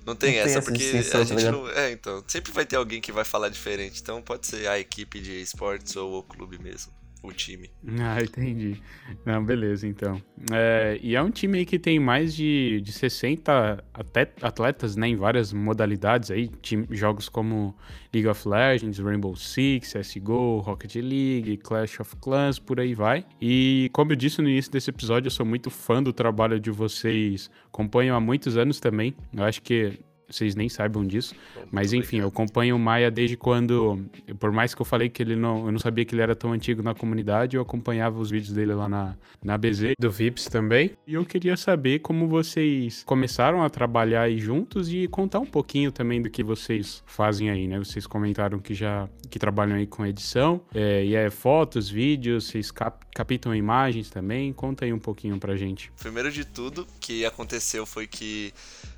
[0.06, 1.70] Não tem Não tem essa, essa porque a tá gente não.
[1.70, 2.22] É, então.
[2.28, 4.02] Sempre vai ter alguém que vai falar diferente.
[4.02, 6.92] Então pode ser a equipe de esportes ou o clube mesmo.
[7.24, 7.70] O time.
[8.02, 8.82] Ah, entendi.
[9.26, 10.22] Não, beleza, então.
[10.52, 15.08] É, e é um time aí que tem mais de, de 60 até atletas, né,
[15.08, 17.74] em várias modalidades aí, time- jogos como
[18.14, 23.26] League of Legends, Rainbow Six, CSGO, Rocket League, Clash of Clans, por aí vai.
[23.42, 26.72] E como eu disse no início desse episódio, eu sou muito fã do trabalho de
[26.72, 29.98] vocês, acompanho há muitos anos também, eu acho que
[30.30, 31.36] vocês nem saibam disso,
[31.72, 34.04] mas enfim, eu acompanho o Maia desde quando,
[34.40, 36.52] por mais que eu falei que ele não, eu não sabia que ele era tão
[36.52, 40.92] antigo na comunidade, eu acompanhava os vídeos dele lá na, na BZ, do Vips também.
[41.06, 45.92] E eu queria saber como vocês começaram a trabalhar aí juntos e contar um pouquinho
[45.92, 47.80] também do que vocês fazem aí, né?
[47.80, 52.72] Vocês comentaram que já que trabalham aí com edição, é, e é fotos, vídeos, vocês
[52.72, 54.54] cap, captam imagens também.
[54.54, 55.92] Conta aí um pouquinho pra gente.
[56.00, 58.54] Primeiro de tudo, que aconteceu foi que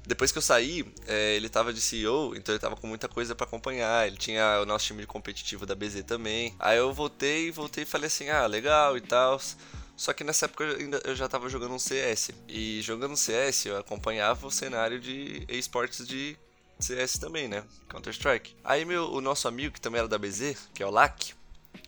[0.05, 3.33] depois que eu saí, é, ele tava de CEO, então ele tava com muita coisa
[3.33, 4.07] pra acompanhar.
[4.07, 6.55] Ele tinha o nosso time competitivo da BZ também.
[6.59, 9.39] Aí eu voltei, voltei e falei assim: ah, legal e tal.
[9.97, 12.31] Só que nessa época eu, ainda, eu já tava jogando um CS.
[12.47, 16.37] E jogando CS, eu acompanhava o cenário de esportes de
[16.79, 17.63] CS também, né?
[17.89, 18.55] Counter-Strike.
[18.63, 21.33] Aí meu, o nosso amigo, que também era da BZ, que é o Lack,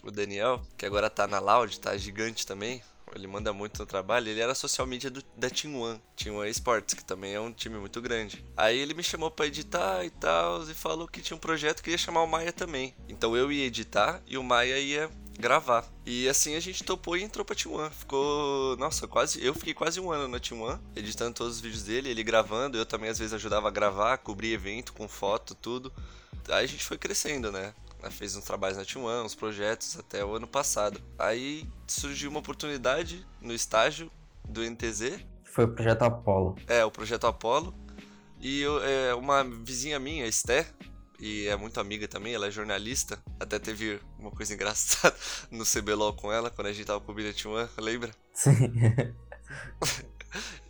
[0.03, 2.81] o Daniel, que agora tá na Loud, tá gigante também.
[3.17, 4.29] Ele manda muito no trabalho.
[4.29, 7.51] Ele era social media do, da Team One, Team One Esports, que também é um
[7.51, 8.43] time muito grande.
[8.55, 11.91] Aí ele me chamou pra editar e tal, e falou que tinha um projeto que
[11.91, 12.93] ia chamar o Maia também.
[13.09, 15.85] Então eu ia editar e o Maia ia gravar.
[16.05, 17.89] E assim a gente topou e entrou pra Team One.
[17.91, 18.75] Ficou.
[18.77, 19.43] Nossa, quase.
[19.43, 22.77] Eu fiquei quase um ano na Team One, editando todos os vídeos dele, ele gravando.
[22.77, 25.91] Eu também às vezes ajudava a gravar, cobrir evento com foto, tudo.
[26.49, 27.73] Aí a gente foi crescendo, né?
[28.07, 31.01] Ela fez uns trabalhos na Team One, uns projetos até o ano passado.
[31.19, 34.09] Aí surgiu uma oportunidade no estágio
[34.47, 36.55] do NTZ, Foi o projeto Apollo.
[36.67, 37.75] é, o projeto Apollo.
[38.39, 40.65] E eu, é, uma vizinha minha, a Esté,
[41.19, 43.19] e é muito amiga também, ela é jornalista.
[43.39, 45.13] Até teve uma coisa engraçada
[45.51, 48.11] no CBLOL com ela, quando a gente tava cobrindo a Team One, lembra?
[48.33, 48.53] Sim.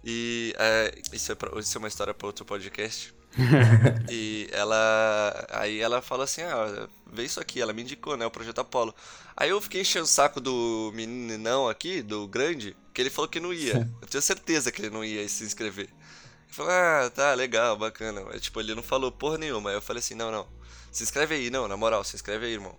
[0.04, 3.13] E é, isso, é pra- isso é uma história para outro podcast.
[4.10, 5.47] e ela.
[5.52, 7.62] Aí ela falou assim: ah, vê isso aqui.
[7.62, 8.26] Ela me indicou, né?
[8.26, 8.93] O projeto Apollo.
[9.36, 13.39] Aí eu fiquei enchendo o saco do meninão aqui, do grande, que ele falou que
[13.39, 13.88] não ia.
[14.02, 15.86] Eu tenho certeza que ele não ia se inscrever.
[15.88, 18.21] Ele falou: ah, tá, legal, bacana.
[18.26, 19.69] Mas, tipo, ele não falou porra nenhuma.
[19.69, 20.47] Aí eu falei assim: não, não.
[20.91, 22.76] Se inscreve aí, não, na moral, se inscreve aí, irmão.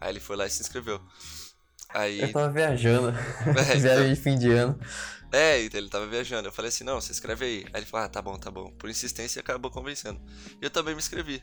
[0.00, 1.00] Aí ele foi lá e se inscreveu.
[1.90, 2.20] Aí.
[2.20, 3.12] Eu tava viajando.
[3.70, 4.78] É, Viagem de fim de ano.
[5.30, 6.48] É, então ele tava viajando.
[6.48, 7.64] Eu falei assim, não, você escreve aí.
[7.72, 8.70] Aí ele falou, ah, tá bom, tá bom.
[8.72, 10.20] Por insistência, acabou convencendo.
[10.60, 11.42] E eu também me inscrevi.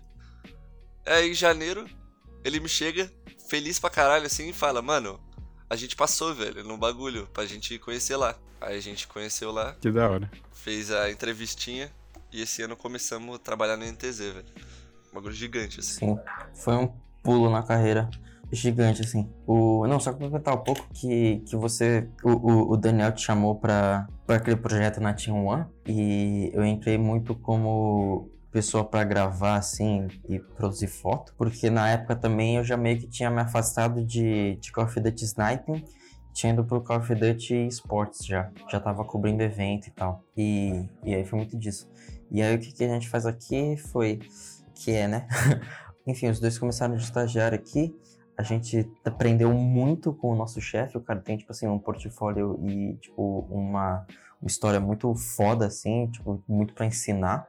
[1.05, 1.87] Aí em janeiro,
[2.43, 3.11] ele me chega,
[3.47, 5.19] feliz pra caralho, assim, e fala, mano,
[5.69, 8.35] a gente passou, velho, no bagulho, pra gente conhecer lá.
[8.59, 10.31] Aí a gente conheceu lá, Que da hora.
[10.51, 11.91] fez a entrevistinha,
[12.31, 14.45] e esse ano começamos a trabalhar no NTZ, velho.
[15.11, 15.99] Um bagulho gigante, assim.
[15.99, 16.19] Sim.
[16.55, 16.87] Foi um
[17.21, 18.09] pulo na carreira
[18.51, 19.29] gigante, assim.
[19.45, 19.85] O...
[19.87, 22.07] Não, só complementar um pouco que, que você.
[22.23, 25.65] O, o, Daniel te chamou pra aquele projeto na Team One.
[25.87, 31.33] E eu entrei muito como pessoa pra gravar, assim, e produzir foto.
[31.37, 34.99] Porque na época também eu já meio que tinha me afastado de, de Call of
[34.99, 35.83] Duty Sniping.
[36.33, 38.51] Tinha ido pro Call of Duty Sports já.
[38.69, 40.23] Já tava cobrindo evento e tal.
[40.35, 41.89] E, e aí foi muito disso.
[42.31, 44.19] E aí o que, que a gente faz aqui foi.
[44.73, 45.27] Que é, né?
[46.07, 47.95] Enfim, os dois começaram de estagiário aqui.
[48.37, 50.97] A gente aprendeu muito com o nosso chefe.
[50.97, 54.05] O cara tem, tipo assim, um portfólio e, tipo, uma,
[54.41, 57.47] uma história muito foda, assim, tipo, muito pra ensinar.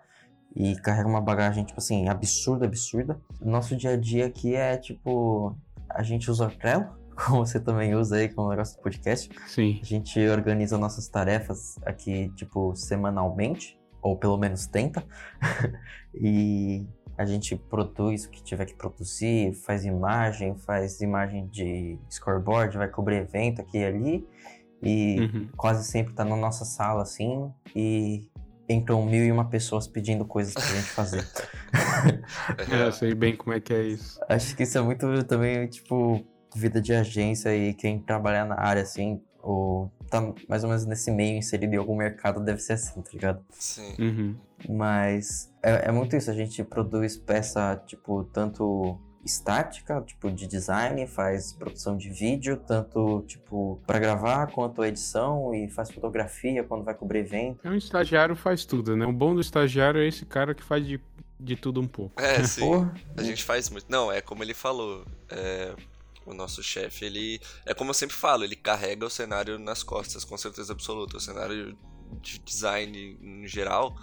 [0.55, 3.21] E carrega uma bagagem, tipo assim, absurda, absurda.
[3.41, 5.55] Nosso dia a dia aqui é, tipo,
[5.89, 9.31] a gente usa Trello, como você também usa aí com o negócio do podcast.
[9.49, 9.79] Sim.
[9.83, 15.05] A gente organiza nossas tarefas aqui, tipo, semanalmente, ou pelo menos tenta.
[16.15, 22.77] e a gente produz o que tiver que produzir, faz imagem, faz imagem de scoreboard,
[22.77, 24.29] vai cobrir evento aqui e ali.
[24.83, 25.49] E Uhum.
[25.57, 28.29] quase sempre tá na nossa sala, assim, e
[28.69, 31.27] entram mil e uma pessoas pedindo coisas pra gente fazer.
[32.71, 34.21] Eu sei bem como é que é isso.
[34.29, 36.25] Acho que isso é muito também, tipo,
[36.55, 41.11] vida de agência e quem trabalhar na área, assim, ou tá mais ou menos nesse
[41.11, 43.45] meio inserido em algum mercado, deve ser assim, tá ligado?
[43.51, 43.95] sim.
[43.99, 44.37] Uhum.
[44.69, 51.07] Mas é, é muito isso, a gente produz peça, tipo, tanto estática, tipo, de design,
[51.07, 56.95] faz produção de vídeo, tanto, tipo, pra gravar, quanto edição, e faz fotografia quando vai
[56.95, 57.59] cobrir evento.
[57.65, 59.05] É um estagiário faz tudo, né?
[59.05, 61.01] O bom do estagiário é esse cara que faz de,
[61.39, 62.21] de tudo um pouco.
[62.23, 62.61] É, sim.
[62.61, 63.87] Porra, A gente faz muito.
[63.89, 65.05] Não, é como ele falou.
[65.29, 65.75] é,
[66.27, 67.41] o nosso chefe, ele.
[67.65, 71.17] É como eu sempre falo, ele carrega o cenário nas costas, com certeza absoluta.
[71.17, 71.79] O cenário
[72.21, 73.97] de design em geral,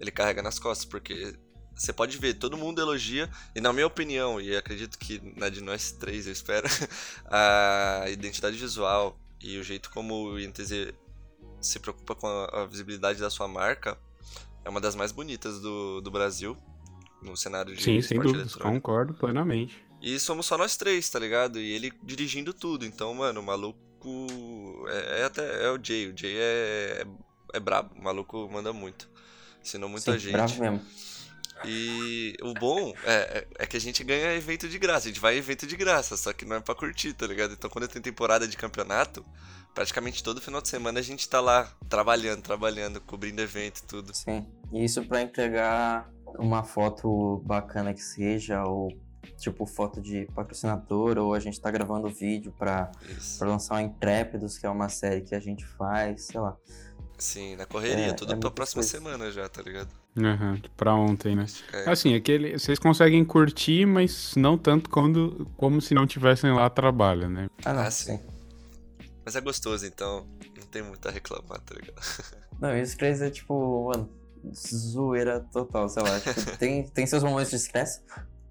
[0.00, 1.36] ele carrega nas costas, porque
[1.74, 5.60] você pode ver, todo mundo elogia, e na minha opinião, e acredito que na de
[5.60, 6.68] nós três, eu espero,
[7.26, 10.94] a identidade visual e o jeito como o INTZ
[11.60, 13.98] se preocupa com a, visibilidade da sua marca
[14.64, 16.56] é uma das mais bonitas do, do Brasil.
[17.22, 18.58] No cenário de Sim, sem eletrônico.
[18.58, 19.82] Concordo plenamente.
[20.06, 21.58] E somos só nós três, tá ligado?
[21.58, 22.84] E ele dirigindo tudo.
[22.84, 24.84] Então, mano, o maluco.
[24.88, 25.64] É, é até.
[25.64, 26.08] É o Jay.
[26.12, 26.42] O Jay é,
[27.02, 27.06] é,
[27.54, 27.94] é brabo.
[27.98, 29.08] O maluco manda muito.
[29.62, 30.32] Ensinou muita sim, gente.
[30.32, 30.82] bravo mesmo.
[31.64, 35.06] E o bom é, é- é que a gente ganha evento de graça.
[35.06, 37.52] A gente vai em evento de graça, só que não é pra curtir, tá ligado?
[37.54, 39.24] Então quando tem temporada de campeonato,
[39.74, 44.12] praticamente todo final de semana a gente tá lá trabalhando, trabalhando, cobrindo evento e tudo.
[44.14, 44.46] Sim.
[44.72, 48.88] E isso pra entregar uma foto bacana que seja, ou
[49.36, 53.38] tipo foto de patrocinador, ou a gente tá gravando vídeo pra, Isso.
[53.38, 56.56] pra lançar o Intrépidos, que é uma série que a gente faz, sei lá.
[57.16, 58.90] Sim, na correria, É, tudo é pra próxima coisas.
[58.90, 59.88] semana já, tá ligado?
[60.18, 61.46] Aham, pra ontem, né?
[61.72, 61.88] É.
[61.90, 67.28] Assim, aquele, vocês conseguem curtir, mas não tanto quando, como se não tivessem lá trabalho,
[67.28, 67.48] né?
[67.64, 68.16] Ah, não, Ah, sim.
[68.16, 68.20] sim.
[69.24, 71.94] Mas é gostoso, então não tem muito a reclamar, tá ligado?
[72.60, 74.08] Não, e os três é tipo, mano,
[74.54, 76.20] zoeira total, sei lá.
[76.20, 78.00] Tipo, tem, tem seus momentos de estresse,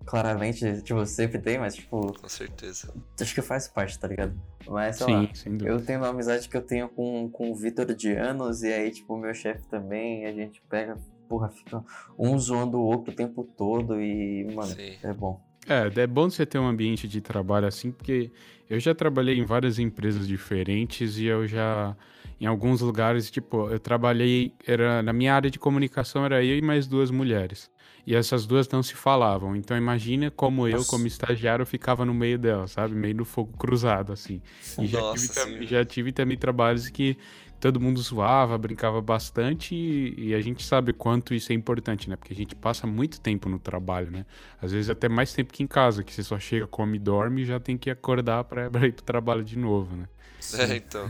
[0.06, 2.94] claramente, tipo, sempre tem, mas tipo, Com certeza.
[3.20, 4.34] acho que faz parte, tá ligado?
[4.68, 5.30] Mas sei Sim, lá.
[5.34, 5.70] sem dúvida.
[5.70, 8.92] Eu tenho uma amizade que eu tenho com, com o Vitor de anos, e aí,
[8.92, 11.84] tipo, o meu chefe também, a gente pega, porra, fica
[12.18, 14.96] um zoando o outro o tempo todo e, mano, Sim.
[15.04, 15.42] é bom.
[15.68, 18.32] É, é bom você ter um ambiente de trabalho assim, porque
[18.70, 21.96] eu já trabalhei em várias empresas diferentes e eu já,
[22.40, 26.62] em alguns lugares, tipo, eu trabalhei, era na minha área de comunicação era eu e
[26.62, 27.72] mais duas mulheres.
[28.06, 29.56] E essas duas não se falavam.
[29.56, 30.90] Então imagina como eu, Nossa.
[30.90, 32.94] como estagiário, ficava no meio delas, sabe?
[32.94, 34.42] Meio no fogo cruzado, assim.
[34.78, 35.66] E já, Nossa, tive, tam- sim.
[35.68, 37.18] já tive também trabalhos que
[37.62, 42.18] todo mundo zoava, brincava bastante e, e a gente sabe quanto isso é importante, né?
[42.18, 44.26] Porque a gente passa muito tempo no trabalho, né?
[44.62, 47.46] Às vezes até mais tempo que em casa, que você só chega, come dorme e
[47.46, 50.10] já tem que acordar pra, pra ir pro trabalho de novo, né?
[50.56, 51.10] É, então.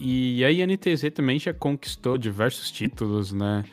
[0.00, 3.64] E a INTZ também já conquistou diversos títulos, né?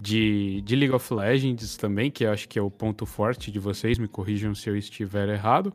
[0.00, 3.58] De, de League of Legends também, que eu acho que é o ponto forte de
[3.58, 5.72] vocês, me corrijam se eu estiver errado.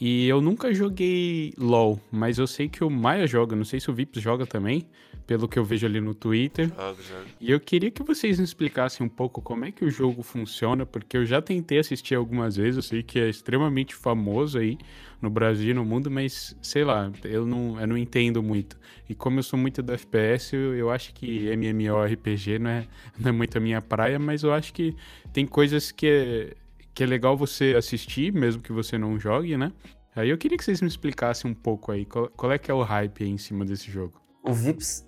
[0.00, 3.90] E eu nunca joguei LoL, mas eu sei que o Maia joga, não sei se
[3.90, 4.86] o Vips joga também,
[5.26, 6.68] pelo que eu vejo ali no Twitter.
[6.68, 7.24] Jogo, jogo.
[7.40, 10.84] E eu queria que vocês me explicassem um pouco como é que o jogo funciona,
[10.84, 14.78] porque eu já tentei assistir algumas vezes, eu sei que é extremamente famoso aí
[15.24, 18.78] no Brasil e no mundo, mas sei lá, eu não, eu não entendo muito.
[19.08, 22.86] E como eu sou muito do FPS, eu, eu acho que MMORPG não é,
[23.18, 24.96] não é muito a minha praia, mas eu acho que
[25.32, 26.54] tem coisas que é,
[26.94, 29.72] que é legal você assistir, mesmo que você não jogue, né?
[30.14, 32.74] Aí eu queria que vocês me explicassem um pouco aí, qual, qual é que é
[32.74, 34.20] o hype aí em cima desse jogo.
[34.44, 35.04] O Vips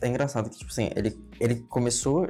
[0.00, 2.26] é engraçado que, tipo assim, ele, ele começou,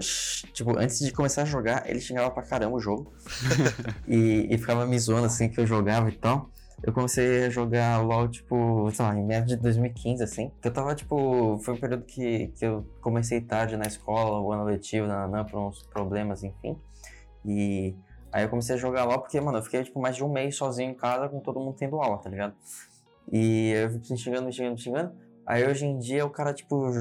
[0.52, 3.12] tipo, antes de começar a jogar, ele xingava pra caramba o jogo.
[4.06, 6.50] e, e ficava me zoando, assim, que eu jogava e tal.
[6.82, 10.52] Eu comecei a jogar LoL, tipo, sei lá, em meados de 2015, assim.
[10.60, 14.52] Que eu tava, tipo, foi um período que, que eu comecei tarde na escola, o
[14.52, 16.78] ano letivo, nananã, por uns problemas, enfim.
[17.44, 17.94] E
[18.30, 20.56] aí eu comecei a jogar LoL porque, mano, eu fiquei, tipo, mais de um mês
[20.56, 22.54] sozinho em casa com todo mundo tendo aula, tá ligado?
[23.32, 25.12] E eu fui me xingando, me xingando, me xingando.
[25.46, 26.92] Aí hoje em dia o cara, tipo,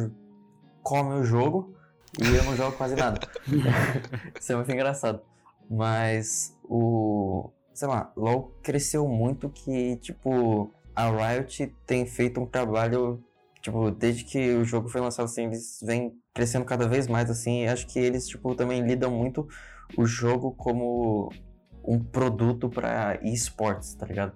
[0.82, 1.76] come o jogo
[2.22, 3.20] e eu não jogo quase nada.
[4.40, 5.22] Isso é muito engraçado.
[5.70, 7.50] Mas o.
[7.76, 13.24] Sei lá, LOL cresceu muito que, tipo, a Riot tem feito um trabalho.
[13.62, 17.64] Tipo, desde que o jogo foi lançado, assim, eles vêm crescendo cada vez mais, assim.
[17.64, 19.48] E acho que eles, tipo, também lidam muito
[19.98, 21.30] o jogo como
[21.84, 24.34] um produto para esportes, tá ligado?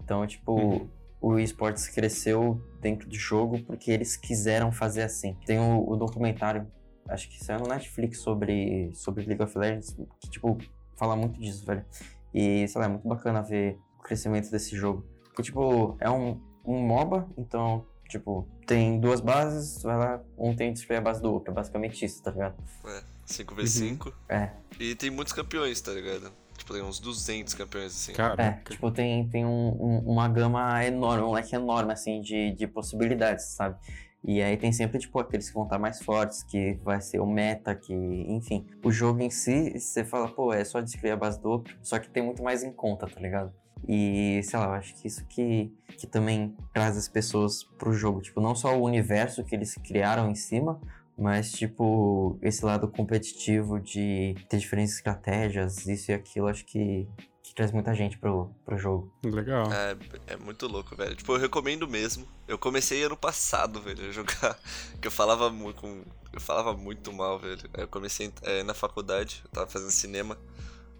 [0.00, 5.36] Então, tipo, uhum o esportes cresceu dentro do jogo porque eles quiseram fazer assim.
[5.46, 6.66] Tem o, o documentário,
[7.08, 10.58] acho que saiu no Netflix sobre, sobre League of Legends, que, tipo,
[10.96, 11.84] fala muito disso, velho.
[12.34, 15.06] E, sei lá, é muito bacana ver o crescimento desse jogo.
[15.24, 20.68] Porque, tipo, é um, um MOBA, então, tipo, tem duas bases, vai lá, um tem
[20.68, 21.50] que destruir a base do outro.
[21.50, 22.56] É basicamente isso, tá ligado?
[22.86, 24.06] É, 5v5.
[24.06, 24.12] Uhum.
[24.28, 24.52] É.
[24.78, 26.32] E tem muitos campeões, tá ligado?
[26.56, 28.12] Tipo, tem uns 200 campeões, assim.
[28.12, 28.42] Caraca.
[28.42, 32.66] É, tipo, tem, tem um, um, uma gama enorme, um leque enorme, assim, de, de
[32.66, 33.76] possibilidades, sabe?
[34.24, 37.26] E aí tem sempre, tipo, aqueles que vão estar mais fortes, que vai ser o
[37.26, 38.66] meta, que, enfim.
[38.84, 41.98] O jogo em si, você fala, pô, é só destruir a base do outro, só
[41.98, 43.52] que tem muito mais em conta, tá ligado?
[43.86, 48.20] E, sei lá, eu acho que isso que, que também traz as pessoas pro jogo.
[48.20, 50.80] Tipo, não só o universo que eles criaram em cima,
[51.18, 57.08] mas, tipo, esse lado competitivo de ter diferentes estratégias, isso e aquilo, acho que,
[57.52, 59.12] que traz muita gente pro, pro jogo.
[59.22, 59.70] Legal.
[59.70, 59.96] É,
[60.28, 61.14] é muito louco, velho.
[61.14, 62.26] Tipo, eu recomendo mesmo.
[62.48, 64.58] Eu comecei ano passado, velho, a jogar.
[65.00, 66.02] Que eu falava muito com.
[66.32, 67.60] Eu falava muito mal, velho.
[67.74, 70.38] Eu comecei é, na faculdade, eu tava fazendo cinema.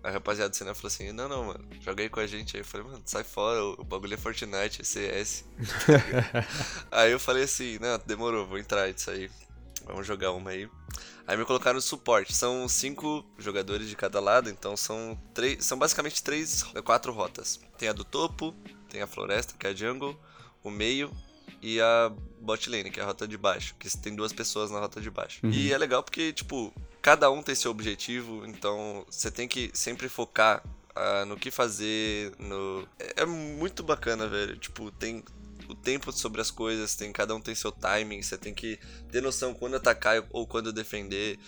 [0.03, 2.57] A rapaziada do cinema falou assim: Não, não, mano, joga aí com a gente.
[2.57, 5.45] Aí eu falei, mano, sai fora, o bagulho é Fortnite, é CS.
[6.91, 9.31] aí eu falei assim: Não, demorou, vou entrar isso aí.
[9.87, 10.68] Vamos jogar uma aí.
[11.27, 12.35] Aí me colocaram no suporte.
[12.35, 15.64] São cinco jogadores de cada lado, então são três.
[15.64, 17.61] São basicamente três, quatro rotas.
[17.79, 18.55] Tem a do topo,
[18.88, 20.18] tem a floresta, que é a jungle,
[20.62, 21.11] o meio
[21.61, 23.75] e a bot lane, que é a rota de baixo.
[23.79, 25.40] Que tem duas pessoas na rota de baixo.
[25.45, 25.51] Uhum.
[25.51, 30.09] E é legal porque, tipo, cada um tem seu objetivo, então você tem que sempre
[30.09, 30.62] focar
[30.97, 32.33] uh, no que fazer.
[32.38, 32.87] No...
[32.99, 34.57] É, é muito bacana, velho.
[34.57, 35.23] Tipo, tem
[35.73, 38.79] o tempo sobre as coisas, tem cada um tem seu timing, você tem que
[39.11, 41.39] ter noção quando atacar ou quando defender.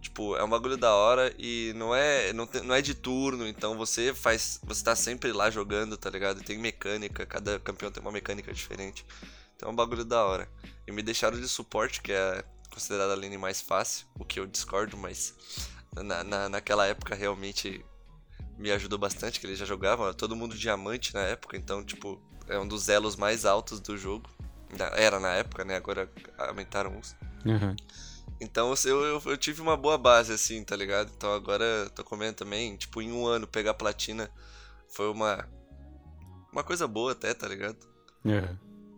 [0.00, 3.46] Tipo, é um bagulho da hora e não é não, tem, não é de turno,
[3.46, 6.42] então você faz, você tá sempre lá jogando, tá ligado?
[6.42, 9.06] Tem mecânica, cada campeão tem uma mecânica diferente.
[9.54, 10.48] Então é um bagulho da hora.
[10.86, 14.46] E me deixaram de suporte, que é considerada a lane mais fácil, o que eu
[14.46, 15.34] discordo, mas
[15.94, 17.84] na, na, naquela época realmente
[18.58, 22.20] me ajudou bastante, que eles já jogavam, todo mundo diamante na época, então, tipo,
[22.52, 24.28] é um dos elos mais altos do jogo.
[24.96, 25.76] Era na época, né?
[25.76, 27.16] Agora aumentaram uns.
[27.44, 27.76] Uhum.
[28.40, 31.12] Então eu, eu, eu, tive uma boa base, assim, tá ligado?
[31.16, 34.30] Então agora tô comendo também, tipo, em um ano pegar platina
[34.92, 35.48] foi uma.
[36.52, 37.78] Uma coisa boa até, tá ligado?
[38.24, 38.48] É.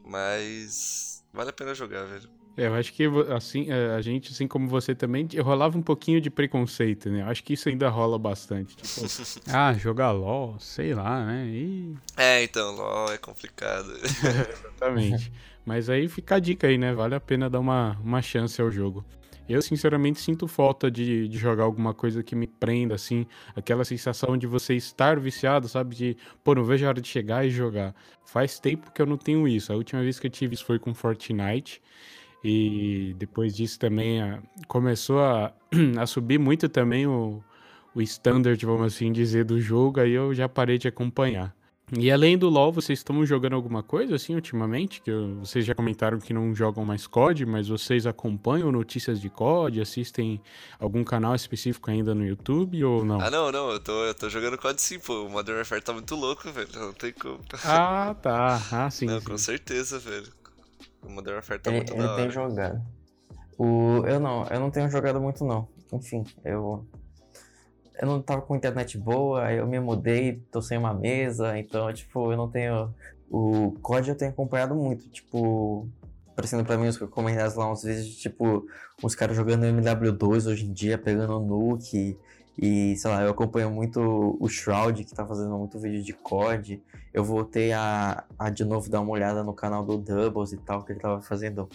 [0.05, 1.25] Mas.
[1.33, 2.29] Vale a pena jogar, velho.
[2.57, 6.21] É, eu acho que assim, é, a gente, assim como você também, rolava um pouquinho
[6.21, 7.23] de preconceito, né?
[7.23, 8.77] Eu acho que isso ainda rola bastante.
[8.77, 9.07] Tipo,
[9.53, 11.47] ah, jogar LOL, sei lá, né?
[11.47, 11.95] E...
[12.17, 13.93] É, então, LOL é complicado.
[13.99, 15.33] Exatamente.
[15.67, 16.93] Mas aí fica a dica aí, né?
[16.93, 19.05] Vale a pena dar uma, uma chance ao jogo.
[19.49, 24.39] Eu, sinceramente, sinto falta de, de jogar alguma coisa que me prenda, assim, aquela sensação
[24.39, 25.95] de você estar viciado, sabe?
[25.95, 27.95] De, pô, não vejo a hora de chegar e jogar.
[28.25, 29.73] Faz tempo que eu não tenho isso.
[29.73, 31.83] A última vez que eu tive isso foi com Fortnite.
[32.45, 35.53] E depois disso também a, começou a,
[35.99, 37.43] a subir muito também o,
[37.95, 41.55] o standard, vamos assim dizer, do jogo, aí eu já parei de acompanhar.
[41.99, 45.03] E além do LoL, vocês estão jogando alguma coisa assim ultimamente?
[45.03, 49.29] Que eu, vocês já comentaram que não jogam mais COD, mas vocês acompanham notícias de
[49.29, 50.41] COD, assistem
[50.79, 53.21] algum canal específico ainda no YouTube ou não?
[53.21, 55.25] Ah, não, não, eu tô, eu tô jogando COD sim, pô.
[55.27, 56.69] O Modern Warfare tá muito louco, velho.
[56.75, 57.41] Não tem como.
[57.65, 58.61] Ah, tá.
[58.73, 59.07] Ah, sim.
[59.07, 59.27] Não, sim.
[59.27, 60.44] com certeza, velho.
[61.05, 62.23] O Modern Warfare tá ele, muito ele da hora.
[62.23, 62.83] tem jogado.
[63.59, 65.69] O, eu não, eu não tenho jogado muito não.
[65.93, 66.85] Enfim, eu
[68.01, 72.33] eu não tava com internet boa, eu me mudei, tô sem uma mesa, então, tipo,
[72.33, 72.93] eu não tenho
[73.31, 75.89] O COD eu tenho acompanhado muito, tipo,
[76.33, 78.67] aparecendo pra mim os comentários lá uns vezes, tipo,
[79.03, 82.19] os caras jogando MW2 hoje em dia, pegando nuke.
[82.57, 86.81] E, sei lá, eu acompanho muito o Shroud, que tá fazendo muito vídeo de COD.
[87.13, 90.85] Eu voltei a, a de novo dar uma olhada no canal do Doubles e tal,
[90.85, 91.69] que ele tava fazendo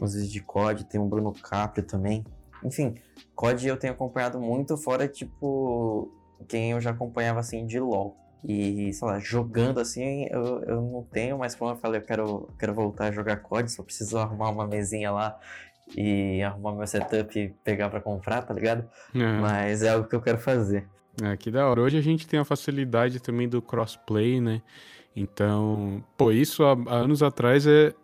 [0.00, 0.84] uns vídeos de COD.
[0.84, 2.24] Tem o Bruno Capri também.
[2.62, 2.94] Enfim,
[3.34, 6.10] COD eu tenho acompanhado muito, fora, tipo,
[6.48, 8.16] quem eu já acompanhava, assim, de LoL.
[8.44, 12.48] E, sei lá, jogando assim, eu, eu não tenho, mas como eu falei, eu quero,
[12.58, 15.38] quero voltar a jogar COD, só preciso arrumar uma mesinha lá
[15.94, 18.88] e arrumar meu setup e pegar para comprar, tá ligado?
[19.14, 19.40] É.
[19.40, 20.86] Mas é algo que eu quero fazer.
[21.22, 21.80] É, que da hora.
[21.80, 24.62] Hoje a gente tem a facilidade também do crossplay, né?
[25.14, 27.94] Então, pô, isso há, há anos atrás é,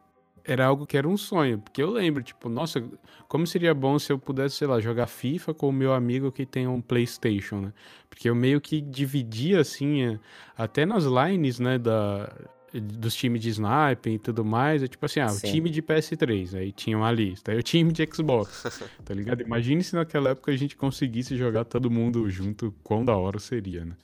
[0.45, 2.83] era algo que era um sonho, porque eu lembro, tipo, nossa,
[3.29, 6.47] como seria bom se eu pudesse, sei lá, jogar FIFA com o meu amigo que
[6.47, 7.73] tem um PlayStation, né?
[8.09, 10.19] Porque eu meio que dividia, assim, é,
[10.57, 12.33] até nas lines, né, da,
[12.81, 15.47] dos times de sniper e tudo mais, é tipo assim, ah, Sim.
[15.47, 18.63] o time de PS3, aí tinha uma lista, aí o time de Xbox,
[19.05, 19.43] tá ligado?
[19.43, 23.85] Imagine se naquela época a gente conseguisse jogar todo mundo junto, quão da hora seria,
[23.85, 23.97] né?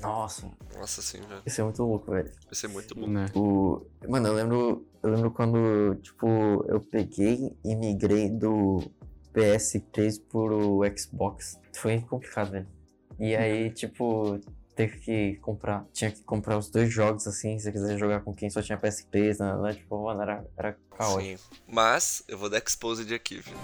[0.00, 0.50] Nossa.
[0.76, 1.42] Nossa, sim, velho.
[1.44, 2.30] Isso é muito louco, velho.
[2.50, 3.06] Isso é muito bom.
[3.06, 3.26] Né?
[3.34, 3.86] O...
[4.08, 6.26] Mano, eu lembro, eu lembro quando, tipo,
[6.68, 8.82] eu peguei e migrei do
[9.34, 11.60] PS3 pro Xbox.
[11.74, 12.66] Foi complicado, velho.
[13.18, 14.40] E aí, tipo,
[14.80, 18.32] teve que comprar, tinha que comprar os dois jogos, assim, se você quiser jogar com
[18.32, 19.62] quem só tinha PS3, né?
[19.62, 19.74] né?
[19.74, 21.38] Tipo, mano, era, era caótico.
[21.38, 23.54] Sim, mas eu vou dar exposed aqui, viu?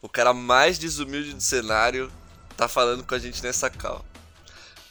[0.00, 2.10] O cara mais desumilde do cenário
[2.56, 4.04] tá falando com a gente nessa cal.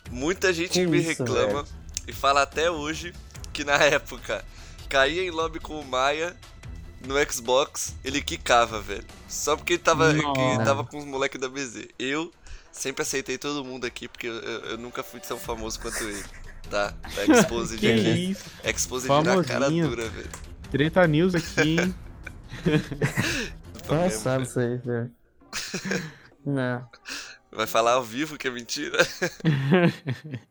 [0.10, 1.66] Muita gente que me isso, reclama
[2.08, 3.14] e fala até hoje
[3.52, 4.46] que na época
[4.88, 6.34] caía em lobby com o Maia
[7.08, 9.06] no Xbox, ele quicava, velho.
[9.28, 10.22] Só porque ele tava, ele
[10.64, 11.88] tava com os moleques da BZ.
[11.98, 12.32] Eu
[12.72, 16.24] sempre aceitei todo mundo aqui, porque eu, eu, eu nunca fui tão famoso quanto ele.
[16.70, 16.94] Tá?
[17.16, 18.32] Tá exposed que aqui.
[18.32, 18.46] Isso?
[18.64, 20.30] Exposed na cara dura, velho.
[20.70, 21.96] Treta News aqui, hein?
[23.88, 25.12] Passado isso aí, velho.
[26.46, 26.88] Não.
[27.52, 28.98] Vai falar ao vivo que é mentira?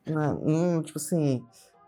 [0.06, 1.42] não, não, tipo assim,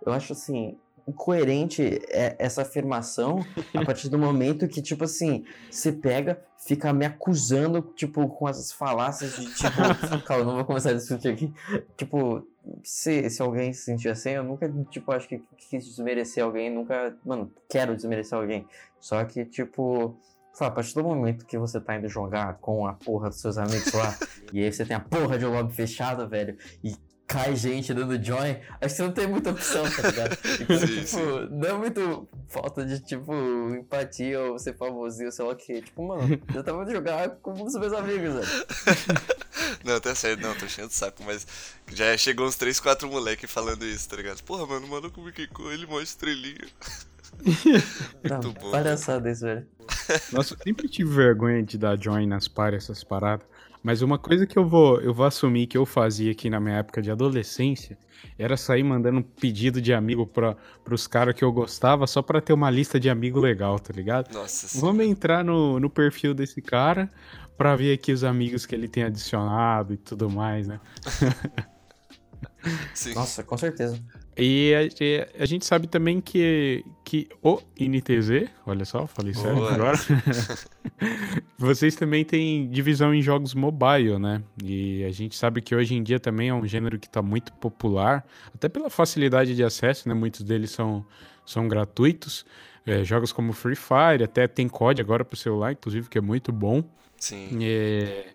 [0.07, 3.45] eu acho assim, incoerente é essa afirmação
[3.75, 8.73] a partir do momento que, tipo assim, você pega, fica me acusando, tipo, com essas
[8.73, 11.53] falácias de, tipo, calma, não vou começar a discutir aqui.
[11.97, 12.47] Tipo,
[12.83, 17.17] se, se alguém se sentir assim, eu nunca, tipo, acho que quis desmerecer alguém, nunca,
[17.25, 18.67] mano, quero desmerecer alguém.
[19.01, 20.17] Só que, tipo,
[20.61, 23.93] a partir do momento que você tá indo jogar com a porra dos seus amigos
[23.93, 24.17] lá,
[24.53, 26.95] e aí você tem a porra de um lobby fechado, velho, e
[27.33, 30.39] cai gente dando join, acho que você não tem muita opção, tá ligado?
[30.61, 31.49] Então, sim, tipo, sim.
[31.51, 33.33] não é muito falta de, tipo,
[33.75, 35.81] empatia ou ser famosinho, sei lá o que.
[35.81, 38.67] Tipo, mano, eu tava jogar com os meus amigos, velho.
[39.85, 41.45] Não, tá certo, não, tô cheio de saco, mas
[41.93, 44.41] já chegou uns 3, 4 moleque falando isso, tá ligado?
[44.43, 46.69] Porra, mano, o maluco me quicou, ele mó estrelinha.
[47.43, 48.71] Muito bom.
[48.71, 49.67] Palhaçada isso, velho.
[50.33, 53.47] Nossa, eu sempre tive vergonha de dar join nas pares, essas paradas.
[53.83, 56.77] Mas uma coisa que eu vou, eu vou assumir que eu fazia aqui na minha
[56.77, 57.99] época de adolescência
[58.39, 62.41] era sair mandando um pedido de amigo para pros caras que eu gostava só para
[62.41, 64.33] ter uma lista de amigo legal, tá ligado?
[64.33, 67.11] Nossa Vamos entrar no, no perfil desse cara
[67.57, 70.81] para ver aqui os amigos que ele tem adicionado e tudo mais, né?
[72.95, 73.15] Sim.
[73.15, 74.01] Nossa, com certeza.
[74.37, 79.75] E a, a, gente sabe também que, que o INTZ, olha só, falei certo Boa.
[79.75, 79.99] agora.
[81.59, 84.43] Vocês também têm divisão em jogos mobile, né?
[84.65, 87.53] E a gente sabe que hoje em dia também é um gênero que está muito
[87.55, 88.25] popular,
[88.55, 90.15] até pela facilidade de acesso, né?
[90.15, 91.05] Muitos deles são,
[91.45, 92.47] são gratuitos.
[92.87, 96.23] É, jogos como Free Fire, até tem COD agora para o celular, inclusive, que é
[96.23, 96.83] muito bom.
[97.19, 97.59] Sim.
[97.61, 98.27] É,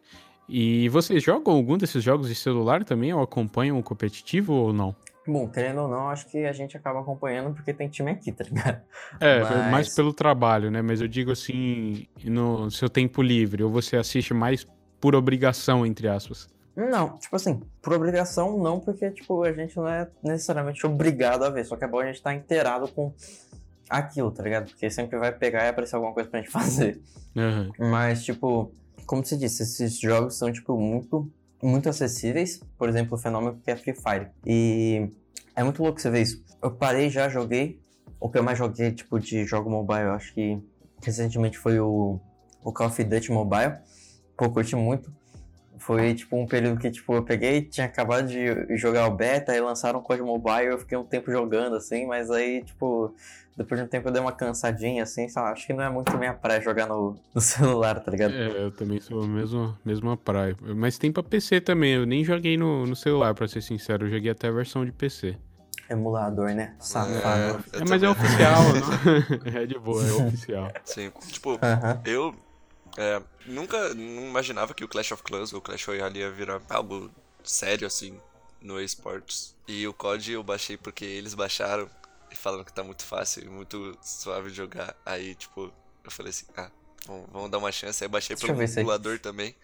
[0.48, 4.96] e vocês jogam algum desses jogos de celular também, ou acompanham o competitivo ou não?
[5.28, 8.46] Bom, querendo ou não, acho que a gente acaba acompanhando porque tem time aqui, tá
[8.46, 8.82] ligado?
[9.20, 9.72] É, Mas...
[9.72, 10.82] mais pelo trabalho, né?
[10.82, 14.66] Mas eu digo assim, no seu tempo livre, ou você assiste mais
[15.02, 16.48] por obrigação, entre aspas?
[16.76, 21.50] Não, tipo assim, por obrigação não, porque, tipo, a gente não é necessariamente obrigado a
[21.50, 23.12] ver, só que é bom a gente estar tá inteirado com
[23.90, 24.70] aquilo, tá ligado?
[24.70, 27.02] Porque sempre vai pegar e aparecer alguma coisa pra gente fazer.
[27.36, 27.72] Uhum.
[27.90, 28.72] Mas, tipo,
[29.08, 31.28] como você disse, esses jogos são, tipo, muito,
[31.62, 32.62] muito acessíveis.
[32.78, 34.28] Por exemplo, o fenômeno que é Free Fire.
[34.46, 35.10] E
[35.56, 36.44] é muito louco você ver isso.
[36.62, 37.80] Eu parei já, joguei.
[38.20, 40.60] O que eu mais joguei, tipo, de jogo mobile, eu acho que
[41.04, 42.20] recentemente foi o,
[42.64, 43.76] o Call of Duty Mobile.
[44.36, 45.12] Pô, curti muito.
[45.88, 49.62] Foi, tipo, um período que, tipo, eu peguei, tinha acabado de jogar o beta, aí
[49.62, 53.16] lançaram o COD Mobile, eu fiquei um tempo jogando, assim, mas aí, tipo,
[53.56, 55.90] depois de um tempo eu dei uma cansadinha, assim, sei lá, acho que não é
[55.90, 58.34] muito minha praia jogar no, no celular, tá ligado?
[58.34, 60.58] É, eu também sou a mesma, mesma praia.
[60.76, 64.12] Mas tem pra PC também, eu nem joguei no, no celular, pra ser sincero, eu
[64.12, 65.38] joguei até a versão de PC.
[65.90, 66.76] Emulador, né?
[66.80, 67.64] Safado.
[67.72, 69.56] É, é mas é oficial, não?
[69.58, 70.70] é de boa, é oficial.
[70.84, 72.02] Sim, tipo, Aham.
[72.06, 72.36] eu
[72.98, 76.62] é, nunca não imaginava que o Clash of Clans ou o Clash Royale ia virar
[76.70, 77.12] algo
[77.44, 78.20] sério assim
[78.62, 79.56] no esportes.
[79.68, 81.90] E o COD eu baixei porque eles baixaram
[82.32, 84.96] e falaram que tá muito fácil e muito suave de jogar.
[85.06, 85.72] Aí, tipo,
[86.04, 86.72] eu falei assim, ah,
[87.06, 88.04] vamos, vamos dar uma chance.
[88.04, 88.74] Aí eu baixei Deixa pelo eu aí.
[88.80, 89.56] emulador também.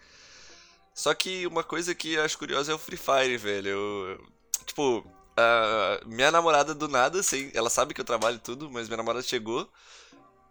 [0.94, 3.68] Só que uma coisa que eu acho curiosa é o Free Fire, velho.
[3.68, 4.28] Eu-
[4.64, 5.04] tipo,
[5.36, 9.22] a minha namorada do nada, assim, ela sabe que eu trabalho tudo, mas minha namorada
[9.26, 9.68] chegou